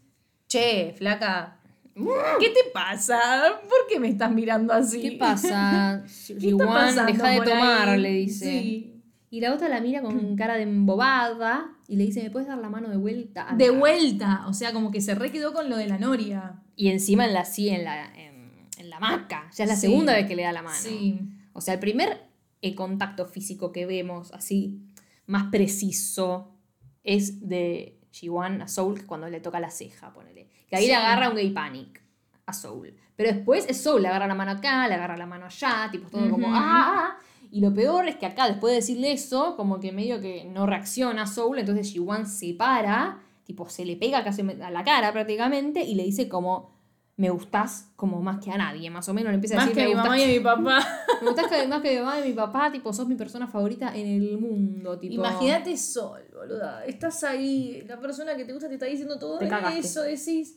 [0.46, 1.56] che, flaca,
[1.94, 3.18] ¿qué te pasa?
[3.62, 5.00] ¿Por qué me estás mirando así?
[5.00, 6.04] ¿Qué pasa?
[6.38, 8.00] ¿Qué está pasando deja de tomar, ahí?
[8.02, 8.44] le dice.
[8.44, 8.89] Sí.
[9.32, 12.58] Y la otra la mira con cara de embobada y le dice, ¿me puedes dar
[12.58, 13.46] la mano de vuelta?
[13.56, 13.78] De Anda".
[13.78, 16.60] vuelta, o sea, como que se re quedó con lo de la noria.
[16.76, 19.48] Y encima en la, sí, en la, en, en la hamaca.
[19.54, 19.82] Ya es la Sí.
[19.82, 20.76] segunda vez que le da la mano.
[20.78, 21.20] Sí.
[21.52, 22.28] O sea, el primer
[22.62, 24.80] eh, contacto físico que vemos, así,
[25.26, 26.56] más preciso,
[27.04, 30.48] es de Jiwan a Soul cuando le toca la ceja, ponele.
[30.68, 30.88] Que ahí Sí.
[30.88, 32.02] le agarra un gay panic
[32.46, 32.94] a Soul.
[33.16, 36.08] Pero después es Soul, le agarra la mano acá, le agarra la mano allá, tipo
[36.10, 36.56] todo como Ujú.
[36.56, 37.16] ¡ah!
[37.16, 37.18] ah".
[37.50, 40.66] Y lo peor es que acá, después de decirle eso, como que medio que no
[40.66, 45.82] reacciona Soul, entonces Jiwan se para, tipo se le pega casi a la cara prácticamente
[45.82, 46.70] y le dice como,
[47.16, 49.76] me gustás como más que a nadie, más o menos le empieza a Más decir,
[49.82, 50.78] que "Me mi mamá y mi papá.
[51.20, 53.94] me gustás que más que mi mamá y mi papá, tipo, sos mi persona favorita
[53.94, 55.14] en el mundo, tipo.
[55.14, 56.84] Imagínate Sol, boluda.
[56.86, 59.48] Estás ahí, la persona que te gusta te está diciendo todo Te
[59.78, 60.56] eso, decís.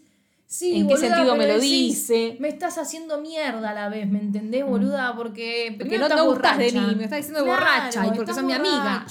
[0.53, 2.37] Sí, ¿En qué sentido me lo decís, dice?
[2.39, 5.15] Me estás haciendo mierda a la vez, ¿me entendés, boluda?
[5.15, 8.53] Porque, Porque no te gustás de mí, me estás diciendo borracha, y porque sos mi
[8.53, 9.03] amiga.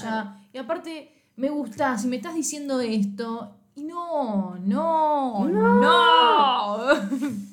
[0.52, 3.56] Y aparte, me gustás y me estás diciendo esto.
[3.74, 6.78] Y no, no, no.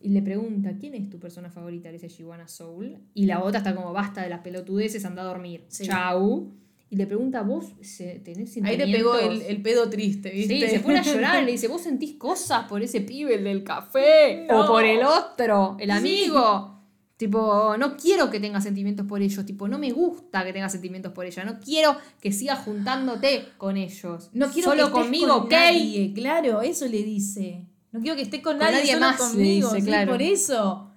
[0.00, 1.88] Y le pregunta, ¿quién es tu persona favorita?
[1.88, 2.96] Le dice Giovanna Soul.
[3.12, 5.64] Y la otra está como, basta de las pelotudeces, anda a dormir.
[5.68, 5.84] Sí.
[5.84, 6.52] Chau.
[6.88, 10.60] Y le pregunta, ¿vos se- tenés Ahí le pegó el, el pedo triste, ¿viste?
[10.60, 13.64] Sí, se pone a llorar, le dice, ¿vos sentís cosas por ese pibe, el del
[13.64, 14.46] café?
[14.48, 14.60] No.
[14.62, 15.96] O por el otro, el Sí.
[15.96, 16.72] amigo.
[17.16, 19.44] Tipo, no quiero que tengas sentimientos por ellos.
[19.46, 21.44] Tipo, no me gusta que tengas sentimientos por ella.
[21.44, 24.28] No quiero que sigas juntándote con ellos.
[24.34, 25.50] No quiero Solo que estés conmigo, con ¿ok?
[25.50, 27.64] nadie, claro, eso le dice.
[27.92, 30.12] No quiero que esté con, Con nadie, nadie solo más, conmigo, dice, sí, claro.
[30.12, 30.90] por eso.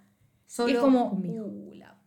[0.45, 1.38] Solo es como, conmigo.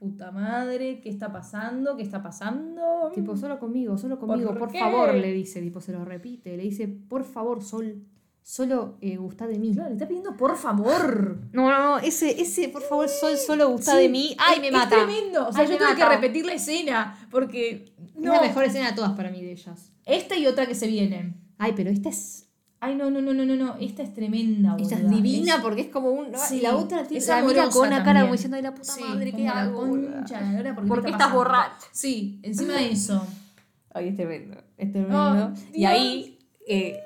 [0.03, 1.97] Puta madre, ¿qué está pasando?
[1.97, 3.13] ¿Qué está pasando?
[3.15, 5.63] Tipo, solo conmigo, solo conmigo, ¿Por favor, le dice.
[5.63, 6.57] Tipo, se lo repite.
[6.57, 8.03] Le dice, por favor, Sol,
[8.43, 9.73] solo eh, gusta de mí.
[9.73, 11.39] Claro, le está pidiendo por favor.
[11.53, 14.37] No, no, no, ese, ese, por favor, Sol, solo gusta Sí, de mí.
[14.41, 14.97] ¡Ay, es- me es mata!
[14.97, 15.47] tremendo.
[15.49, 17.95] O sea, Ay, yo tuve que repetir la escena porque.
[17.97, 19.93] Es No, la mejor escena de todas para mí de ellas.
[20.05, 21.35] esta y otra que se viene.
[21.59, 22.42] Ay, pero esta es
[22.85, 23.77] Ay, no, no, no, no, no, no.
[23.81, 25.17] Esta es tremenda, es boluda.
[25.17, 26.37] divina Es- porque es como un.
[26.37, 28.75] Sí, y la otra tiene es la mira con una cara como diciendo, ay, la
[28.75, 29.81] puta Sí, madre, ¿qué hago?
[29.89, 30.41] concha
[30.75, 31.75] ¿por qué, ¿Por me qué está estás borracha?
[31.93, 33.25] Sí, encima de eso.
[33.95, 34.57] Ay, es tremendo.
[34.77, 35.53] Es tremendo.
[35.55, 35.91] Oh, y Dios.
[35.93, 36.99] ahí eh,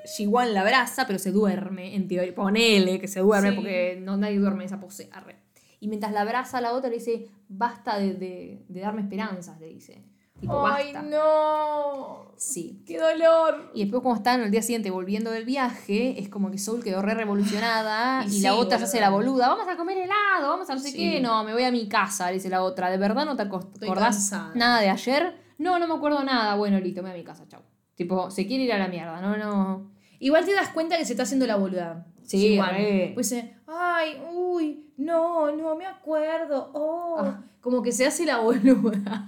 [0.53, 2.33] la abraza, pero se duerme, en teoría.
[2.33, 3.55] Ponele que se duerme Sí.
[3.55, 5.09] porque no, nadie duerme en esa pose.
[5.11, 5.35] arre.
[5.79, 9.67] Y mientras la abraza la otra le dice, basta de, de- de darme esperanzas, le
[9.67, 10.01] dice.
[10.39, 11.01] Tipo, Ay, basta.
[11.09, 12.27] no.
[12.37, 12.83] Sí.
[12.85, 13.71] Qué dolor.
[13.73, 17.01] Y después cuando están el día siguiente volviendo del viaje, es como que Soul quedó
[17.01, 19.49] re revolucionada y, Y la otra se hace la boluda.
[19.49, 20.97] Vamos a comer helado, vamos a no sé Sí.
[20.97, 21.19] qué.
[21.21, 22.89] No, me voy a mi casa, le dice la otra.
[22.91, 25.41] ¿De verdad no te acordás nada de ayer?
[25.57, 26.53] No, no me acuerdo nada.
[26.55, 27.61] Bueno, listo, me voy a mi casa, chau.
[27.95, 29.91] Tipo, se quiere ir a la mierda, no, no.
[30.19, 32.05] Igual te das cuenta que se está haciendo la boluda.
[32.27, 32.71] Sí, Igual.
[32.75, 33.11] re.
[33.13, 36.71] Pues dice, ay, uy, no, no me acuerdo.
[36.73, 37.17] Oh.
[37.19, 37.43] Ah.
[37.61, 39.25] Como que se hace la boluda.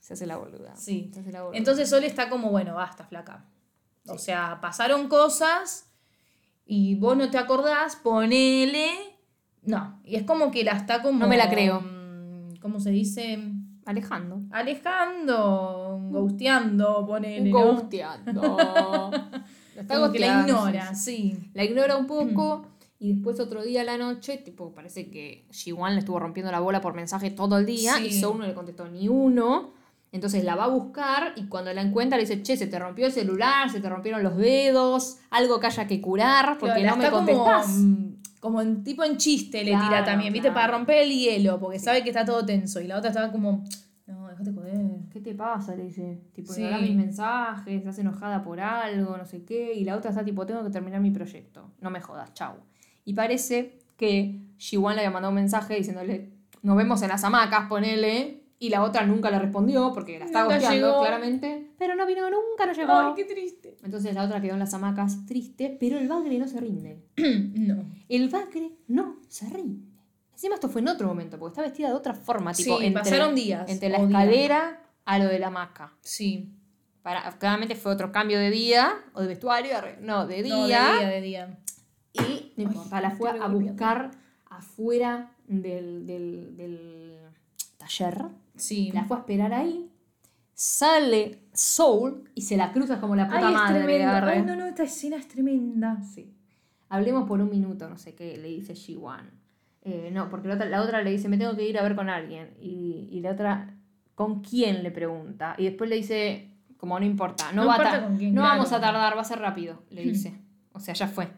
[0.00, 0.76] Se hace la boluda.
[0.76, 1.10] Sí.
[1.12, 1.58] Se hace la boluda.
[1.58, 3.44] Entonces Sol está como, bueno, basta, flaca.
[4.08, 5.90] O sea, pasaron cosas
[6.66, 8.88] y vos no te acordás, ponele.
[9.62, 10.00] No.
[10.04, 11.18] Y es como que la está como.
[11.18, 11.80] No me la creo.
[11.80, 13.38] mm, ¿Cómo se dice?
[13.86, 14.42] Alejando.
[14.50, 17.50] Alejando, ghosteando, ponele.
[17.50, 17.58] ¿no?
[17.58, 19.10] Ghosteando.
[19.88, 21.36] Como que la ignora, sí.
[21.54, 22.66] La ignora un poco.
[23.00, 26.60] Y después otro día a la noche, tipo, parece que Jiwan le estuvo rompiendo la
[26.60, 28.06] bola por mensaje todo el día Sí.
[28.06, 29.72] y Soul no le contestó ni uno.
[30.12, 33.04] Entonces la va a buscar y cuando la encuentra le dice, che, se te rompió
[33.06, 36.96] el celular, se te rompieron los dedos, algo que haya que curar porque Claro, no
[36.96, 37.68] me está como, contestás.
[37.78, 38.04] mm,
[38.40, 40.52] Como en tipo en chiste le tira Claro, también, ¿viste?
[40.52, 42.80] Para romper el hielo, porque sabe que está todo tenso.
[42.80, 43.64] Y la otra estaba como.
[45.14, 45.76] ¿Qué te pasa?
[45.76, 46.18] Le dice.
[46.32, 46.62] Tipo, Sí.
[46.62, 49.72] ignora mis mensajes, estás enojada por algo, no sé qué.
[49.72, 51.70] Y la otra está tipo, tengo que terminar mi proyecto.
[51.80, 52.54] No me jodas, chau.
[53.04, 57.68] Y parece que Jiwan le había mandado un mensaje diciéndole, nos vemos en las hamacas,
[57.68, 58.40] ponele.
[58.58, 61.70] Y la otra nunca le respondió porque la estaba gosteando, claramente.
[61.78, 62.92] Pero no vino nunca, no llegó.
[62.92, 63.76] Ay, qué triste.
[63.84, 67.04] Entonces la otra quedó en las hamacas triste, pero el bagre no se rinde.
[67.16, 67.84] no.
[68.08, 69.86] El bagre no se rinde.
[70.32, 72.52] Encima esto fue en otro momento, porque está vestida de otra forma.
[72.52, 75.92] Tipo, Sí, entre, pasaron días, Entre la escalera a lo de la hamaca.
[76.00, 76.52] Sí.
[77.02, 80.54] Para, claramente fue otro cambio de día o de vestuario, no, de día.
[80.54, 81.58] No, de día, de día.
[82.12, 84.10] Y no importa, la fue a buscar
[84.46, 87.18] afuera del, del, del
[87.76, 88.26] taller.
[88.56, 88.90] Sí.
[88.92, 89.90] La fue a esperar ahí.
[90.54, 94.04] Sale Soul y se la cruza como la puta Ay, es madre.
[94.04, 94.32] arre.
[94.34, 96.00] Ay, no, no, esta escena es tremenda.
[96.02, 96.32] Sí.
[96.88, 99.30] Hablemos por un minuto, no sé qué, le dice Jiwan.
[99.82, 101.96] Eh, no, porque la otra, la otra le dice, me tengo que ir a ver
[101.96, 102.54] con alguien.
[102.60, 103.76] Y, y la otra,
[104.14, 104.82] ¿con quién?
[104.82, 105.54] le pregunta.
[105.58, 108.34] Y después le dice, como no importa, no, No va a importa ta- con quién,
[108.34, 108.56] no claro.
[108.58, 110.34] vamos a tardar, va a ser rápido, le dice.
[110.72, 111.28] O sea, ya fue.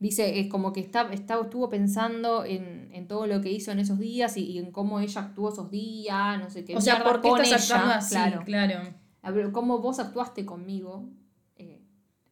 [0.00, 3.78] Dice, es como que está, está, estuvo pensando en, en todo lo que hizo en
[3.78, 6.76] esos días y, y en cómo ella actuó esos días, no sé qué.
[6.76, 8.14] O sea, ¿por qué estás ella, actuando así?
[8.16, 8.42] Claro.
[8.44, 9.52] Claro.
[9.52, 11.08] Cómo vos actuaste conmigo
[11.54, 11.80] eh,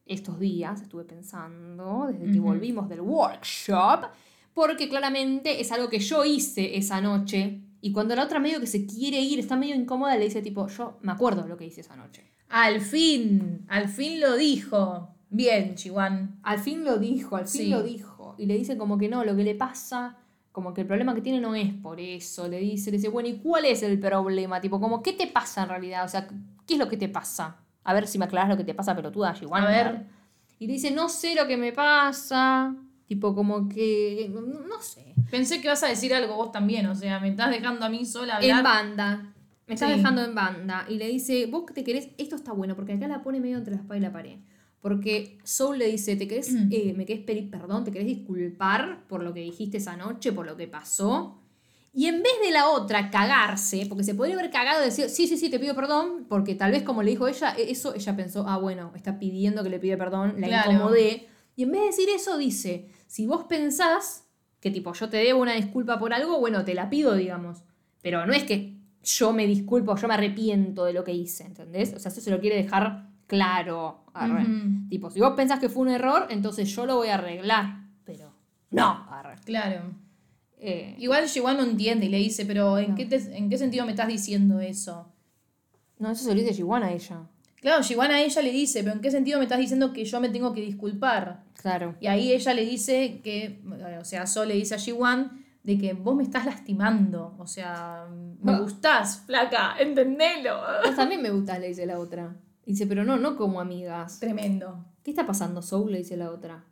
[0.05, 4.07] estos días, estuve pensando, desde que volvimos del workshop,
[4.53, 7.61] porque claramente es algo que yo hice esa noche.
[7.81, 10.67] Y cuando la otra medio que se quiere ir, está medio incómoda, le dice tipo,
[10.67, 12.23] yo me acuerdo lo que hice esa noche.
[12.49, 15.15] Al fin, al fin lo dijo.
[15.29, 16.39] Bien, Chihuán.
[16.43, 17.69] Al fin lo dijo, al fin Sí.
[17.69, 18.35] lo dijo.
[18.37, 20.17] Y le dice como que no, lo que le pasa,
[20.51, 22.47] como que el problema que tiene no es por eso.
[22.47, 24.59] Le dice, le dice, bueno, ¿y cuál es el problema?
[24.61, 26.03] Tipo, como, ¿qué te pasa en realidad?
[26.05, 26.27] O sea,
[26.67, 27.55] ¿qué es lo que te pasa?
[27.83, 29.65] A ver si me aclaras lo que te pasa, pelotuda, igual.
[29.65, 30.05] A ver.
[30.59, 32.75] Y le dice, no sé lo que me pasa.
[33.11, 35.13] Tipo, como que, no, no sé.
[35.29, 38.05] Pensé que vas a decir algo vos también, o sea, me estás dejando a mí
[38.05, 38.57] sola hablar.
[38.59, 39.33] En banda.
[39.67, 39.97] Me estás Sí.
[39.97, 40.85] dejando en banda.
[40.87, 43.57] Y le dice, vos que te querés, esto está bueno, porque acá la pone medio
[43.57, 44.37] entre la espada y la pared.
[44.79, 46.69] Porque Soul le dice, ¿te querés, Mm.
[46.71, 47.83] eh, me querés pedir perdón?
[47.83, 51.37] ¿Te querés disculpar por lo que dijiste esa noche, por lo que pasó?
[51.93, 55.27] Y en vez de la otra cagarse, porque se podría haber cagado y decir, sí,
[55.27, 58.15] sí, sí, te pido perdón, porque tal vez como le dijo ella, e- eso ella
[58.15, 60.71] pensó, ah, bueno, está pidiendo que le pide perdón, la Claro.
[60.71, 61.27] incomodé.
[61.55, 64.25] Y en vez de decir eso, dice, si vos pensás
[64.59, 67.63] que tipo yo te debo una disculpa por algo, bueno, te la pido, digamos.
[68.01, 71.93] Pero no es que yo me disculpo, yo me arrepiento de lo que hice, ¿entendés?
[71.95, 74.03] O sea, eso se lo quiere dejar claro.
[74.13, 74.45] arre.
[74.89, 77.85] Tipo, si vos pensás que fue un error, entonces yo lo voy a arreglar.
[78.03, 78.31] Pero
[78.69, 79.05] no.
[79.09, 79.35] arre.
[79.45, 79.81] Claro.
[80.59, 83.85] Eh, Igual Chihuán no entiende y le dice, pero ¿en, qué te- ¿en qué sentido
[83.85, 85.07] me estás diciendo eso?
[85.97, 87.27] no, eso se lo dice Jiwan a ella.
[87.61, 90.19] Claro, Chihuán a ella le dice, pero ¿en qué sentido me estás diciendo que yo
[90.19, 91.43] me tengo que disculpar?
[91.61, 91.95] Claro.
[92.01, 93.61] Y ahí ella le dice que,
[93.99, 97.35] o sea, Sol le dice a Jiwan de que vos me estás lastimando.
[97.37, 98.07] O sea,
[98.41, 98.59] me Ah.
[98.59, 100.59] gustás, flaca, entendelo.
[100.83, 102.35] Vos también me gustás, le dice la otra.
[102.65, 104.19] Dice, pero no, no como amigas.
[104.19, 104.83] Tremendo.
[105.03, 105.91] ¿Qué está pasando, Soul?
[105.91, 106.63] Le dice la otra.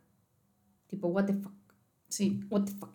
[0.88, 1.52] Tipo, what the fuck.
[2.08, 2.40] Sí.
[2.50, 2.90] What the fuck.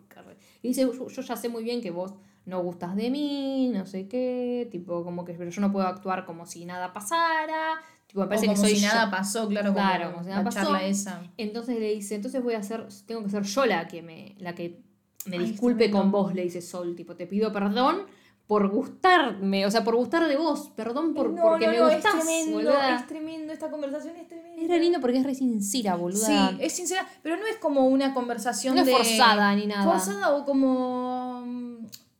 [0.62, 2.12] Y dice, yo, yo ya sé muy bien que vos
[2.46, 6.24] no gustas de mí, no sé qué, tipo, como que, pero yo no puedo actuar
[6.24, 7.74] como si nada pasara.
[8.06, 8.88] Tipo, me parece O que como soy si yo.
[8.88, 10.58] nada pasó, claro, como Claro, como si nada la pasó.
[10.62, 11.22] charla esa.
[11.36, 14.54] Entonces le dice, entonces voy a hacer, tengo que ser yo la que me, la
[14.54, 14.80] que
[15.26, 18.02] me Ay, disculpe con vos, le dice Sol, tipo, te pido perdón
[18.46, 21.84] por gustarme, o sea, por gustar de vos, perdón por, No, porque no, me no,
[21.90, 22.94] gustás, es tremendo, boluda.
[22.94, 24.62] es tremendo, esta conversación es tremenda.
[24.62, 26.50] Es re lindo porque es re sincera, boluda.
[26.50, 29.82] Sí, es sincera, pero no es como una conversación No es forzada ni nada.
[29.82, 31.44] Forzada o como...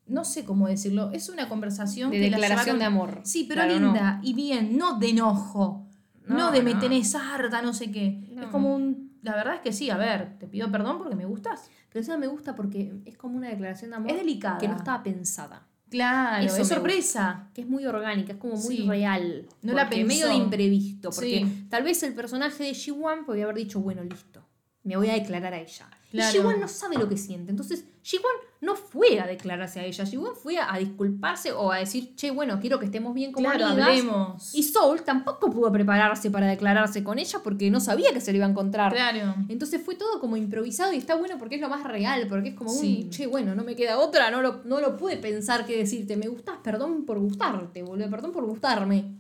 [0.07, 1.11] No sé cómo decirlo.
[1.12, 3.20] Es una conversación De que la declaración llevaron- de amor.
[3.24, 5.88] Sí, pero Claro, linda y bien, no de enojo.
[6.26, 6.80] No, No, de me no.
[6.80, 8.28] tenés harta, no sé qué.
[8.32, 8.42] No.
[8.42, 9.07] Es como un...
[9.22, 11.68] La verdad es que sí, a ver, te pido perdón porque me gustas.
[11.92, 14.59] Pero eso me gusta porque es como una declaración de amor Es delicada.
[14.59, 15.66] que no estaba pensada.
[15.88, 16.74] Claro, Eso es gusta.
[16.76, 17.48] sorpresa.
[17.54, 18.86] que es muy orgánica, es como muy Sí.
[18.88, 19.46] real.
[19.62, 20.07] No la pensó.
[20.07, 21.66] medio de imprevisto, porque Sí.
[21.70, 24.44] tal vez el personaje de Ji-Wan podría haber dicho, bueno, listo,
[24.82, 25.88] me voy a declarar a ella.
[26.11, 26.52] Claro.
[26.57, 30.34] Y no sabe lo que siente, entonces Ji-Wan no fue a declararse a ella, Ji-Wan
[30.40, 33.66] fue a, a disculparse o a decir, che, bueno, quiero que estemos bien como Claro,
[33.66, 33.88] amigas.
[33.88, 34.54] hablemos.
[34.54, 38.38] Y Soul tampoco pudo prepararse para declararse con ella porque no sabía que se le
[38.38, 38.92] iba a encontrar.
[38.92, 39.34] Claro.
[39.48, 42.54] Entonces fue todo como improvisado y está bueno porque es lo más real, porque es
[42.54, 43.02] como Sí.
[43.04, 46.16] un, che, bueno, no me queda otra, no lo, no lo pude pensar que decirte,
[46.16, 49.16] me gustás, perdón por gustarte, boludo, perdón por gustarme.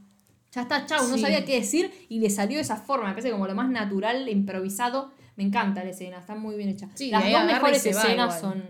[0.52, 3.30] Ya está, chau, no sabía qué decir y le salió de esa forma, me parece
[3.32, 5.10] como lo más natural, improvisado.
[5.36, 6.88] Me encanta la escena, está muy bien hecha.
[6.94, 8.64] Sí, Las dos mejores va escenas son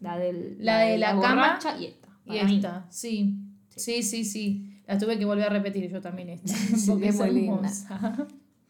[0.00, 2.08] la, del, La de la cama y esta.
[2.26, 2.56] Y mí.
[2.56, 3.36] esta, sí.
[3.68, 4.82] Sí, sí, sí.
[4.86, 6.54] La tuve que volver a repetir yo también esta.
[6.76, 7.70] Sí, porque es muy linda.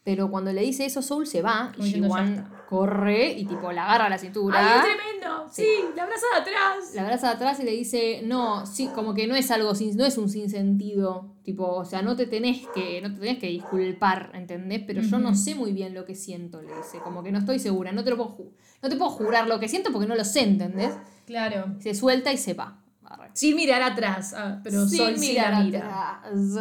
[0.04, 2.50] Pero cuando le dice eso, Soul se va Como y diciendo, ya Ji-Wan está.
[2.66, 4.58] corre y tipo la agarra a la cintura.
[4.60, 5.48] ¡Ay, es tremendo!
[5.50, 6.94] Sí, la abraza de atrás.
[6.94, 9.96] la abraza de atrás y le dice, no, sí, como que no es algo sin,
[9.96, 13.46] no es un sinsentido, tipo, o sea, no te tenés que, no te tenés que
[13.48, 14.82] disculpar, ¿entendés?
[14.86, 15.38] Pero yo no Ujú.
[15.38, 18.10] sé muy bien lo que siento, le dice, como que no estoy segura, no te
[18.10, 18.50] lo puedo, ju-
[18.82, 20.98] no te puedo jurar lo que siento porque no lo sé, ¿entendés?
[21.26, 21.76] Claro.
[21.78, 22.80] Se suelta y se va.
[23.04, 23.30] Arre.
[23.34, 24.34] Sin mirar atrás.
[24.36, 26.20] ah, pero Sin Sol sí mirar mira.
[26.20, 26.58] atrás.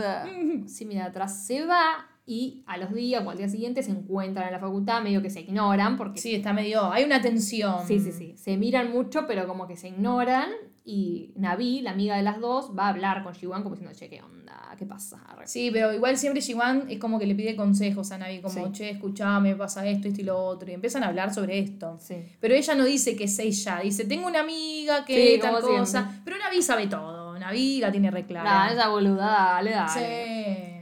[0.67, 4.47] Sin mirar atrás se va y a los días o al día siguiente se encuentran
[4.47, 6.91] en la facultad, medio que se ignoran porque Sí, está medio.
[6.91, 7.85] Hay una tensión.
[7.85, 8.35] Sí, sí, sí.
[8.37, 10.49] Se miran mucho, pero como que se ignoran.
[10.85, 14.09] Y Navi, la amiga de las dos, va a hablar con Jiwan como diciendo, che,
[14.09, 14.75] ¿qué onda?
[14.77, 15.17] ¿Qué pasa?
[15.45, 18.71] Sí, pero igual siempre Jiwan es como que le pide consejos a Navi, como, Sí.
[18.73, 20.69] che, escuchame, pasa esto, esto y lo otro.
[20.69, 21.97] Y empiezan a hablar sobre esto.
[22.01, 22.15] Sí.
[22.41, 25.85] Pero ella no dice que es ella, dice, tengo una amiga que Sí, tal cosa.
[26.01, 26.21] siempre.
[26.25, 28.73] Pero Navi sabe todo, Navi la tiene Nah, reclara.
[28.73, 29.89] esa boluda, dale, dale.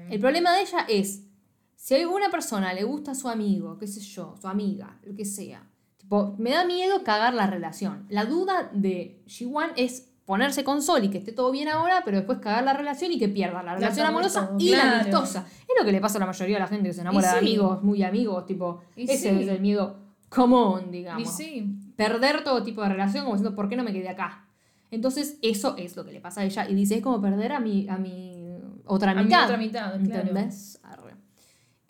[0.08, 0.14] Sí.
[0.14, 1.28] El problema de ella es,
[1.84, 5.16] si a alguna persona le gusta a su amigo, qué sé yo, su amiga, lo
[5.16, 5.64] que sea,
[5.98, 8.06] tipo, me da miedo cagar la relación.
[8.10, 12.18] La duda de Jiwan es ponerse con Sol y que esté todo bien ahora, pero
[12.18, 15.48] después cagar la relación y que pierda la relación amorosa todo, y la amistosa.
[15.62, 17.40] Es lo que le pasa a la mayoría de la gente que se enamora de
[17.40, 19.42] amigos, muy amigos, tipo, Y ese sí.
[19.42, 19.98] es el miedo
[20.30, 21.36] común, Y digamos.
[21.36, 21.68] sí.
[21.96, 24.46] Perder todo tipo de relación como diciendo, ¿por qué no me quedé acá?
[24.92, 26.70] Entonces, eso es lo que le pasa a ella.
[26.70, 28.56] Y dice, es como perder a mi, a mi
[28.86, 29.46] otra A mi mitad.
[29.46, 30.22] otra mitad, claro.
[30.30, 30.80] ¿Entendés?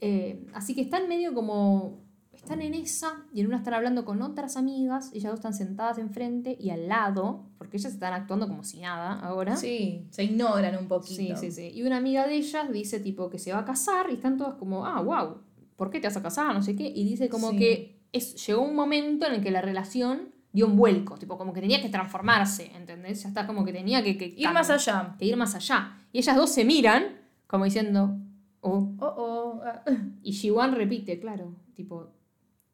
[0.02, 2.02] Eh, así que están medio como.
[2.34, 5.12] Están en esa y en una están hablando con otras amigas.
[5.14, 9.20] Ellas dos están sentadas enfrente y al lado, porque ellas están actuando como si nada
[9.20, 9.56] ahora.
[9.58, 11.38] Sí, se ignoran un sí, poquito.
[11.38, 11.52] sí.
[11.52, 11.72] sí.
[11.72, 14.56] Y una amiga de ellas dice, tipo, que se va a casar y están todas
[14.56, 15.38] como, ah, wow,
[15.76, 16.52] ¿por qué te vas a casar?
[16.56, 16.88] No sé qué.
[16.88, 17.58] Y dice como Sí.
[17.58, 21.54] que es, llegó un momento en el que la relación dio un vuelco, tipo, como
[21.54, 23.22] que tenía que transformarse, ¿entendés?
[23.22, 25.16] Ya está como que tenía que, que Ir más allá.
[25.20, 25.96] que ir más allá.
[26.12, 27.04] Y ellas dos se miran,
[27.46, 28.18] como diciendo,
[28.62, 28.94] oh.
[29.00, 29.62] Oh, oh.
[29.66, 29.84] ah,
[30.24, 32.12] Y Jiwan repite, claro, tipo,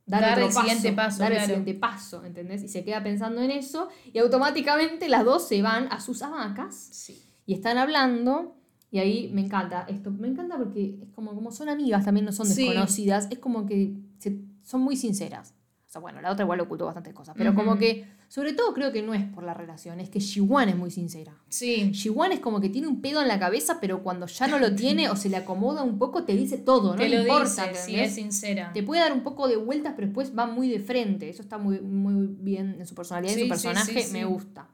[0.05, 2.63] dar, el siguiente paso, Dar el siguiente paso, ¿entendés?
[2.63, 6.75] Y se queda pensando en eso, y automáticamente las dos se van a sus hamacas
[6.75, 7.21] Sí.
[7.45, 8.53] y están hablando.
[8.89, 10.11] Y ahí me encanta esto.
[10.11, 12.63] Me encanta porque es como, como son amigas, también no son Sí.
[12.67, 13.27] desconocidas.
[13.29, 15.53] Es como que se- son muy sinceras.
[15.85, 17.35] O sea, bueno, la otra igual ocultó bastantes cosas.
[17.37, 20.69] Pero como que, sobre todo creo que no es por la relación, es que Jiwan
[20.69, 21.33] es muy sincera.
[21.49, 21.93] Sí.
[21.93, 24.75] Jiwan es como que tiene un pedo en la cabeza, pero cuando ya no lo
[24.75, 27.67] tiene o se le acomoda un poco, te dice todo, no Te lo importa.
[27.69, 28.71] dice, es sincera.
[28.73, 31.29] Te puede dar un poco de vueltas, pero después va muy de frente.
[31.29, 34.25] Eso está muy, muy bien en su personalidad y Sí, su sí, personaje, sí, me
[34.25, 34.69] gusta.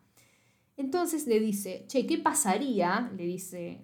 [0.75, 3.11] Entonces le dice, che, ¿qué pasaría?
[3.15, 3.81] Le dice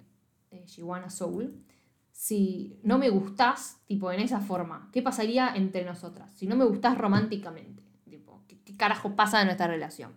[0.51, 0.65] eh,
[1.03, 1.63] a Soul,
[2.11, 4.89] si no me gustás, tipo, en esa forma.
[4.91, 6.33] ¿Qué pasaría entre nosotras?
[6.35, 7.83] Si no me gustás románticamente.
[8.69, 10.11] ¿Qué, carajo pasa en nuestra relación?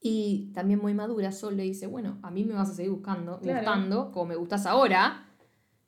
[0.00, 3.40] Y también muy madura, Sol le dice, bueno, a mí me vas a seguir buscando,
[3.40, 3.58] Claro.
[3.58, 5.26] gustando, como me gustas ahora,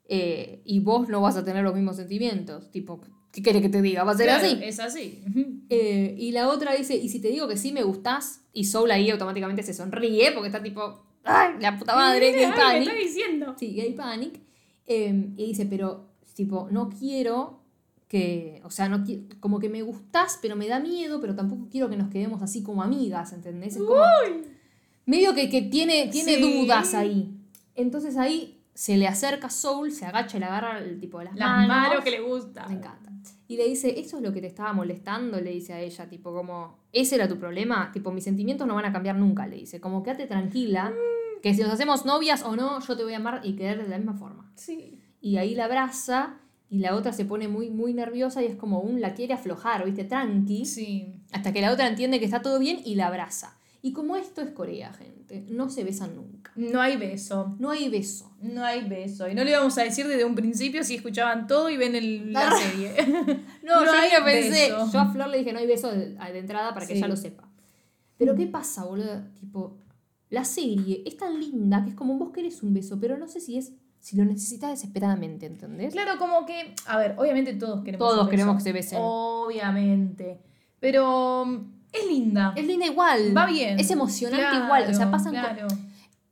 [0.05, 2.69] eh, y vos no vas a tener los mismos sentimientos.
[2.71, 3.01] Tipo,
[3.31, 4.03] ¿qué querés que te diga?
[4.03, 4.59] ¿Va a ser Claro, así?
[4.61, 5.23] Es así.
[5.69, 8.91] Eh, y la otra dice, y si te digo que sí me gustás, y Soul
[8.91, 12.87] ahí automáticamente se sonríe, porque está tipo, ¡ay, la puta madre, gay me panic!
[12.89, 13.55] está diciendo.
[13.57, 14.41] Sí, gay panic.
[14.85, 17.60] Eh, y dice, pero, tipo, no quiero
[18.11, 19.05] que, o sea, no
[19.39, 22.61] como que me gustás, pero me da miedo, pero tampoco quiero que nos quedemos así
[22.61, 23.77] como amigas, ¿entendés?
[23.77, 24.03] Es como,
[25.05, 26.41] medio que, que tiene, tiene Sí.
[26.61, 27.33] dudas ahí.
[27.73, 31.35] Entonces ahí se le acerca Soul, se agacha y le agarra el tipo de las,
[31.37, 31.67] Las manos.
[31.69, 32.67] manos que le gusta.
[32.67, 33.09] Me encanta.
[33.47, 36.33] Y le dice, eso es lo que te estaba molestando, le dice a ella, tipo
[36.33, 39.79] como, ese era tu problema, tipo, mis sentimientos no van a cambiar nunca, le dice,
[39.79, 40.91] como quédate tranquila,
[41.41, 43.87] que si nos hacemos novias o no, yo te voy a amar y querer de
[43.89, 44.51] la misma forma.
[44.55, 44.97] Sí.
[45.21, 46.37] Y ahí la abraza
[46.71, 49.85] y la otra se pone muy, muy nerviosa y es como un la quiere aflojar,
[49.85, 50.05] ¿viste?
[50.05, 50.65] Tranqui.
[50.65, 51.13] Sí.
[51.31, 53.55] Hasta que la otra entiende que está todo bien y la abraza.
[53.83, 56.51] Y como esto es Corea, gente, no se besan nunca.
[56.55, 57.55] No hay beso.
[57.59, 58.31] No hay beso.
[58.41, 59.27] No hay beso.
[59.27, 62.31] Y no le vamos a decir desde un principio si escuchaban todo y ven el-
[62.31, 62.93] la serie.
[63.63, 64.71] No, No yo hay pensé.
[64.71, 64.89] beso.
[64.93, 66.99] Yo a Flor le dije no hay beso de, de entrada para que Sí.
[66.99, 67.47] ella lo sepa.
[68.17, 69.23] Pero ¿qué pasa, boludo?
[69.39, 69.77] Tipo,
[70.29, 73.39] la serie es tan linda que es como vos querés un beso, pero no sé
[73.41, 75.93] si es si lo necesitas desesperadamente, ¿entendés?
[75.93, 78.97] Claro, como que, a ver, obviamente todos queremos Todos queremos que se besen.
[78.99, 80.41] Obviamente.
[80.79, 82.53] Pero mm, es linda.
[82.57, 83.37] Es linda igual.
[83.37, 83.79] Va bien.
[83.79, 84.89] Es emocionante Claro, igual.
[84.89, 85.67] O sea, pasan Claro.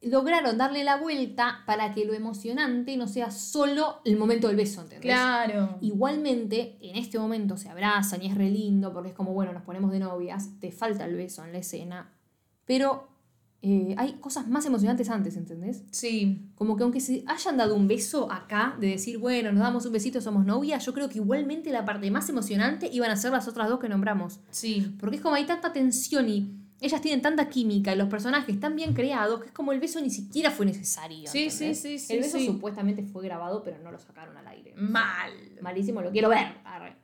[0.02, 4.82] lograron darle la vuelta para que lo emocionante no sea solo el momento del beso,
[4.82, 5.12] ¿entendés?
[5.12, 5.78] Claro.
[5.80, 9.62] Igualmente, en este momento se abrazan y es re lindo porque es como, bueno, nos
[9.62, 12.12] ponemos de novias, te falta el beso en la escena,
[12.66, 13.10] pero
[13.62, 15.84] eh, hay cosas más emocionantes antes, ¿entendés?
[15.92, 16.50] Sí.
[16.56, 19.92] Como que aunque se hayan dado un beso acá, de decir, bueno, nos damos un
[19.92, 23.48] besito, somos novias, yo creo que igualmente la parte más emocionante iban a ser las
[23.50, 24.40] otras dos que nombramos.
[24.50, 24.96] Sí.
[25.00, 28.78] Porque es como hay tanta tensión y ellas tienen tanta química y los personajes están
[28.78, 31.30] bien creados que es como el beso ni siquiera fue necesario.
[31.30, 32.46] Sí, sí, sí, sí, El beso sí.
[32.46, 34.74] supuestamente fue grabado, pero no lo sacaron al aire.
[34.78, 35.34] Mal.
[35.62, 36.48] Malísimo, lo quiero ver.
[36.64, 36.96] Arre.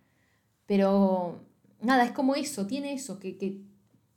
[0.66, 1.42] Pero
[1.82, 3.62] nada, es como eso, tiene eso, que, que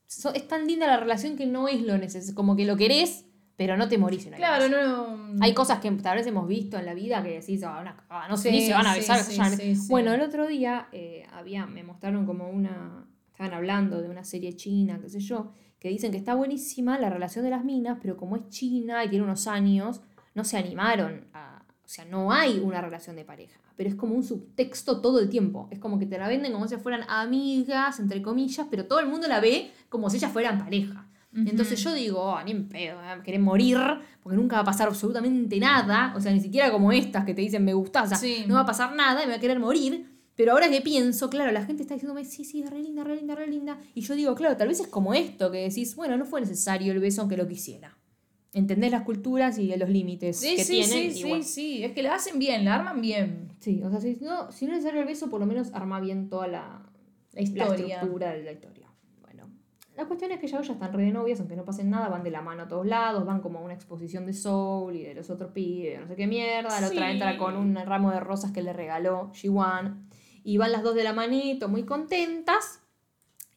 [0.09, 3.25] so- es tan linda la relación que no es lo necesario, como que lo querés,
[3.57, 5.17] pero no te morís en Claro, no.
[5.17, 5.45] no.
[5.45, 8.29] Hay cosas que tal vez hemos visto en la vida que decís, "Ah, una cagada,
[8.29, 9.23] no sé, Sí, ni se van a besar.
[9.25, 9.87] sí, sí.
[9.91, 14.55] Bueno, el otro día eh, había, me mostraron como una, estaban hablando de una serie
[14.55, 18.17] china, qué sé yo, que dicen que está buenísima la relación de las minas, pero
[18.17, 20.01] como es china y tiene unos años,
[20.35, 21.58] no se animaron a,
[21.89, 25.31] o sea, no hay una relación de pareja, pero es como un subtexto todo el
[25.31, 29.01] tiempo, es como que te la venden como si fueran amigas, entre comillas, pero todo
[29.01, 31.07] el mundo la ve como si ellas fueran pareja.
[31.35, 33.79] Entonces yo digo, oh, ni en pedo, eh, querés morir,
[34.23, 37.41] porque nunca va a pasar absolutamente nada, o sea, ni siquiera como estas que te
[37.41, 38.45] dicen me gustás, o sea, Sí.
[38.47, 40.07] no va a pasar nada y me va a querer morir.
[40.37, 43.17] Pero ahora que pienso, claro, la gente está diciéndome, sí, sí, es re linda, re
[43.17, 43.79] linda, re linda.
[43.95, 46.93] Y yo digo, claro, tal vez es como esto, que decís, bueno, no fue necesario
[46.93, 47.97] el beso aunque lo quisiera.
[48.55, 50.89] ¿Entendés las culturas y los límites Sí, que sí, tienen?
[50.91, 51.85] sí, Y sí, bueno, sí.
[51.85, 53.49] Es que la hacen bien, la arman bien.
[53.61, 56.01] sí, o sea, si no, si no es necesario el beso, por lo menos arma
[56.01, 56.83] bien toda la,
[57.35, 57.97] La historia.
[57.97, 58.87] estructura de la historia.
[59.21, 59.51] Bueno,
[59.97, 62.23] la cuestión es que ya ya están re de novias, aunque no pasen nada, van
[62.25, 65.15] de la mano a todos lados, van como a una exposición de Soul y de
[65.15, 66.81] los otros pibes, no sé qué mierda.
[66.81, 70.09] La otra entra con un ramo de rosas que le regaló Shiwan.
[70.43, 72.81] Y van las dos de la manito, muy contentas.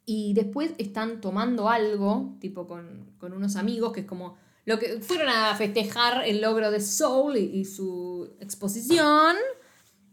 [0.05, 4.35] Y después están tomando algo, tipo con, con unos amigos, que es como
[4.65, 9.35] lo que fueron a festejar el logro de Soul y, su exposición.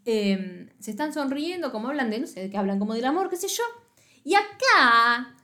[0.05, 3.37] Eh, se están sonriendo, como hablan de, no sé, qué hablan, como del amor, qué
[3.37, 3.63] sé yo.
[4.25, 5.35] Y acá,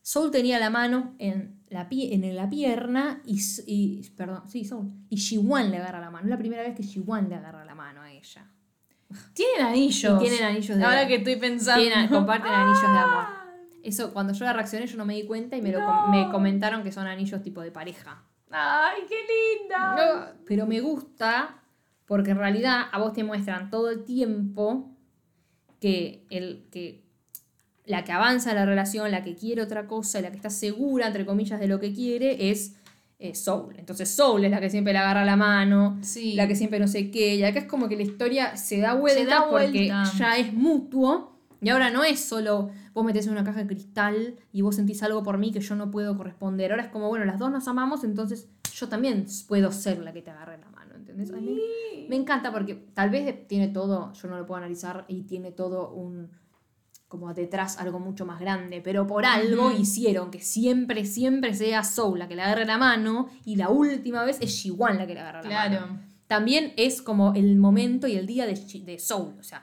[0.00, 4.90] Soul tenía la mano en la, pie- en la pierna y, y- Perdón, sí, Soul.
[5.08, 6.26] Y Shiwan le agarra la mano.
[6.26, 8.50] Es la primera vez que Shiwan le agarra la mano a ella.
[9.34, 10.20] Tienen anillos.
[10.22, 11.08] Y tienen anillos de Ahora amor.
[11.08, 11.82] que estoy pensando.
[11.82, 13.24] Tienen- comparten anillos de amor.
[13.82, 16.82] Eso, cuando yo la reaccioné, yo no me di cuenta y me, lo me comentaron
[16.84, 18.22] que son anillos tipo de pareja.
[18.50, 19.16] ¡Ay, qué
[19.60, 20.34] linda!
[20.46, 21.58] Pero me gusta
[22.06, 24.90] porque en realidad a vos te muestran todo el tiempo
[25.80, 27.02] que, el, que
[27.86, 31.26] la que avanza la relación, la que quiere otra cosa, la que está segura, entre
[31.26, 32.76] comillas, de lo que quiere, es
[33.22, 33.74] eh, Soul.
[33.78, 36.34] Entonces Soul es la que siempre le agarra la mano, Sí.
[36.34, 38.94] la que siempre no sé qué, y acá es como que la historia se da
[38.94, 39.86] vuelta da porque
[40.18, 41.30] ya es mutuo.
[41.60, 45.00] Y ahora no es solo vos metés en una caja de cristal y vos sentís
[45.04, 46.72] algo por mí que yo no puedo corresponder.
[46.72, 50.22] Ahora es como, bueno, las dos nos amamos, entonces yo también puedo ser la que
[50.22, 51.30] te agarre la mano, ¿entendés?
[51.32, 51.56] A mí
[52.08, 55.92] me encanta porque tal vez tiene todo, yo no lo puedo analizar, y tiene todo
[55.92, 56.30] un
[57.12, 62.18] como detrás algo mucho más grande, pero por algo hicieron que siempre, siempre sea Soul
[62.18, 65.20] la que le agarre la mano y la última vez es Shiwan la que le
[65.20, 65.98] agarra la mano Claro.
[66.26, 69.34] también es como el momento y el día de, Soul.
[69.38, 69.62] O sea,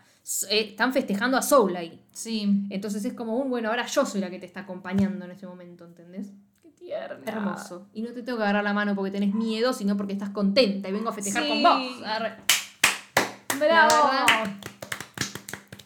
[0.51, 1.99] eh, están festejando a Soul ahí.
[2.13, 2.67] Sí.
[2.69, 5.47] Entonces es como un, bueno, ahora yo soy la que te está acompañando en ese
[5.47, 6.27] momento, ¿entendés?
[6.61, 7.23] Qué tierna.
[7.25, 7.87] Hermoso.
[7.95, 10.87] Y no te tengo que agarrar la mano porque tenés miedo, sino porque estás contenta
[10.87, 11.49] y vengo a festejar Sí.
[11.49, 11.81] con vos.
[13.57, 14.11] ¡Bravo!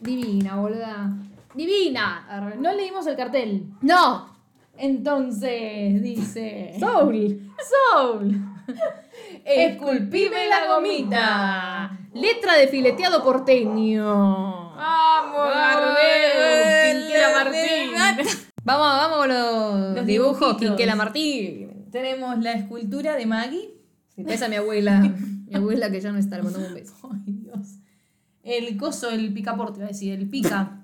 [0.01, 1.13] Divina, boluda.
[1.53, 2.55] Divina.
[2.59, 3.67] No leímos el cartel.
[3.81, 4.33] No.
[4.77, 6.75] Entonces, dice.
[6.79, 7.51] Soul.
[7.91, 8.53] Soul.
[9.45, 11.99] Esculpime la gomita.
[12.13, 14.73] Letra de fileteado porteño.
[14.75, 17.01] Vamos, Gardel.
[17.03, 18.37] Quinquela Martín.
[18.65, 20.57] Vamos, vamos con los, Los dibujos.
[20.57, 21.89] Quinquela Martín.
[21.91, 23.73] Tenemos la escultura de Maggie.
[24.15, 24.99] Esa es mi abuela.
[25.47, 27.09] mi abuela que ya no está, le mandamos un beso.
[27.11, 27.79] Ay, Dios.
[28.41, 30.82] El coso, el picaporte, iba a decir, el pica.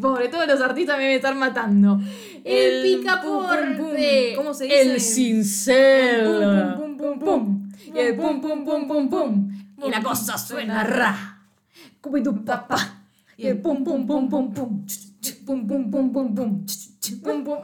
[0.00, 2.00] Pobre, todos los artistas me estar matando.
[2.44, 3.76] El pum, picaporte.
[3.76, 3.96] pum, pum.
[4.36, 4.82] ¿Cómo se dice?
[4.82, 6.76] El cincel.
[6.76, 7.72] Pum, pum, pum, pum, pum.
[7.94, 9.52] Y el pum, pum, pum, pum, pum.
[9.84, 11.46] Y la cosa suena ra.
[12.00, 13.04] Como tu papá.
[13.36, 14.86] Y el pum, pum, pum, pum, pum.
[15.46, 16.66] Pum, pum, pum, pum, pum.
[17.22, 17.58] Pum, pum.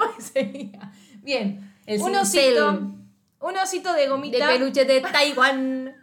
[1.23, 1.75] Bien.
[1.87, 2.59] El un cincel.
[2.59, 2.95] osito.
[3.41, 4.49] Un osito de De gomita.
[4.49, 5.95] peluche de Taiwán.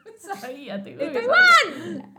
[0.41, 2.11] Sabía, te que sabía.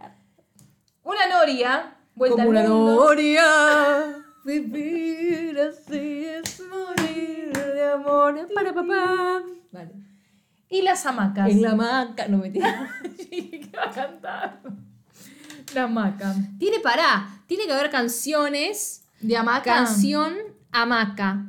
[1.02, 1.95] Una noria.
[2.16, 4.16] Vuelta Como al una noria.
[4.44, 8.48] Vivir así es morir de amor.
[8.54, 9.42] para papá.
[9.72, 9.92] Vale.
[10.70, 11.50] Y las hamacas.
[11.50, 12.26] En la hamaca.
[12.28, 12.88] No me tira.
[13.30, 14.60] ¿Qué va a cantar?
[15.74, 16.34] La hamaca.
[16.58, 17.28] Tiene pará.
[17.46, 19.04] Tiene que haber canciones.
[19.20, 19.62] De hamaca.
[19.74, 20.34] Canción
[20.72, 21.46] hamaca.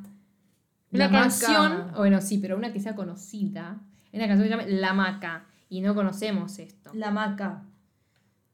[0.91, 1.22] Una La hamaca.
[1.22, 1.91] canción.
[1.95, 3.78] Bueno, sí, pero una que sea conocida.
[4.11, 5.45] Es una canción que se llama La Hamaca.
[5.70, 6.91] Y no conocemos esto.
[6.93, 7.63] La hamaca.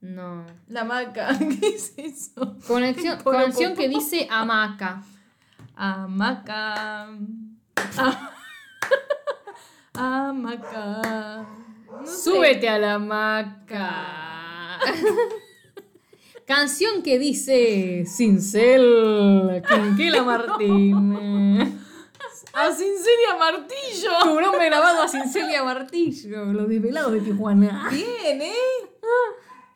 [0.04, 0.45] No.
[0.68, 1.30] La hamaca.
[1.62, 2.58] ¿Qué es eso?
[2.68, 5.01] Conexión, canción que dice hamaca.
[5.76, 7.08] Hamaca.
[7.97, 8.32] Ah.
[9.95, 11.47] Hamaca.
[11.89, 12.24] No sé.
[12.24, 14.80] Súbete a la hamaca.
[16.45, 21.80] Canción que dice Cincel, Quinquela Martín.
[22.54, 24.12] A Sinceria Martillo.
[24.22, 27.88] Tu nombre grabado a Cincel Martillo, los desvelados de Tijuana.
[27.89, 28.93] Bien, ¿eh?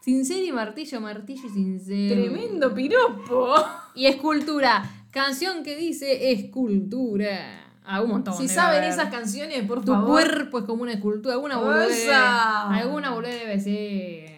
[0.08, 2.08] Cincel y Martillo, Martillo y Cincel.
[2.08, 3.56] Tremendo piropo.
[3.94, 4.90] Y escultura.
[5.12, 7.74] Canción que dice escultura.
[7.84, 8.34] Ah, un montón.
[8.36, 8.90] Si debe saben haber.
[8.90, 10.08] esas canciones, por Tu favor.
[10.08, 11.34] cuerpo es como una escultura.
[11.36, 12.08] Alguna boludez.
[12.10, 14.38] Alguna boludez debe ser.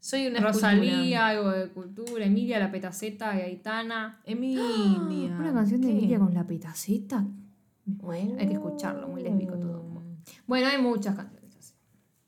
[0.00, 2.26] Soy una Rosalía, algo de cultura.
[2.26, 4.20] Emilia, la petaceta, Gaitana.
[4.26, 5.34] Emilia.
[5.40, 5.92] Una canción de ¿Qué?
[5.94, 7.24] Emilia con la petaceta.
[7.86, 9.82] Bueno, hay que escucharlo, muy lésbico todo.
[10.46, 11.33] Bueno, hay muchas canciones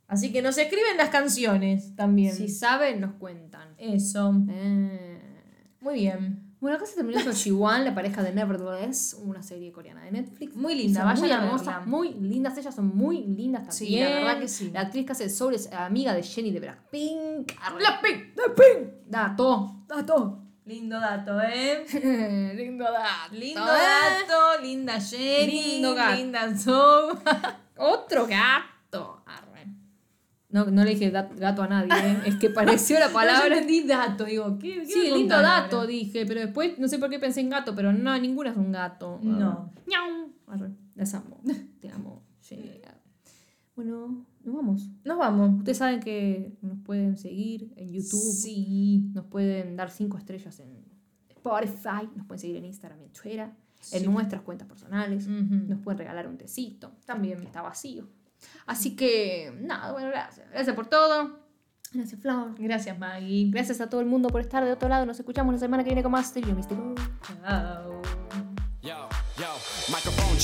[0.09, 0.32] así.
[0.32, 2.34] Que nos escriben las canciones también.
[2.34, 3.74] Si saben, nos cuentan.
[3.78, 4.32] Eso.
[4.50, 5.20] Eh.
[5.80, 6.42] Muy bien.
[6.59, 10.57] Bueno, acá se terminó Sochiwan, la pareja de Nevertheless, una serie coreana de Netflix.
[10.57, 11.86] Muy linda, Son vayan muy a hermosas, verla.
[11.86, 12.57] muy lindas.
[12.59, 14.07] Ellas son muy lindas también.
[14.09, 14.70] Sí, la verdad que sí.
[14.72, 17.52] La actriz que hace el Soul es amiga de Jenny de Blackpink.
[17.76, 18.88] Blackpink, Blackpink.
[19.07, 19.84] Dato.
[19.86, 20.42] Dato.
[20.64, 21.84] Lindo dato, ¿eh?
[22.57, 23.34] Lindo dato.
[23.34, 24.24] Lindo ¿eh?
[24.26, 26.16] dato, linda Jenny, Lindo gato.
[26.16, 27.14] linda Zoe.
[27.76, 29.22] Otro gato.
[30.57, 32.18] No, no le dije gato a nadie, ¿eh?
[32.24, 33.59] es que pareció la Yo palabra.
[33.59, 37.18] entendí dato, digo, ¿qué, qué Sí, lindo dato, dije, pero después no sé por qué
[37.18, 39.20] pensé en gato, pero no, ninguna es un gato.
[39.22, 39.70] No.
[40.46, 41.42] Arre, Las amo.
[41.80, 42.22] Te amo.
[42.40, 42.70] Jenny.
[43.74, 44.88] Bueno, nos vamos.
[45.04, 45.59] Nos vamos.
[45.59, 48.32] Ustedes saben que nos pueden seguir en YouTube.
[48.32, 49.11] Sí.
[49.12, 50.86] Nos pueden dar cinco estrellas en
[51.28, 52.09] Spotify.
[52.16, 53.50] Nos pueden seguir en Instagram y en Twitter.
[53.82, 53.98] Sí.
[53.98, 55.28] En nuestras cuentas personales.
[55.28, 56.92] Nos pueden regalar un tecito.
[57.04, 57.40] También.
[57.40, 58.09] Que está vacío.
[58.66, 60.49] Así que, nada, bueno, gracias.
[60.51, 61.47] Gracias por todo.
[61.93, 62.55] Gracias, Flor.
[62.59, 63.51] Gracias, Maggie.
[63.51, 65.07] Gracias a todo el mundo por estar de otro lado.
[65.07, 66.95] Nos escuchamos la semana que viene con más Stereo Místico.
[67.43, 68.03] Chao.
[68.82, 69.09] Yo,
[69.39, 69.57] yo,
[69.89, 70.37] microphone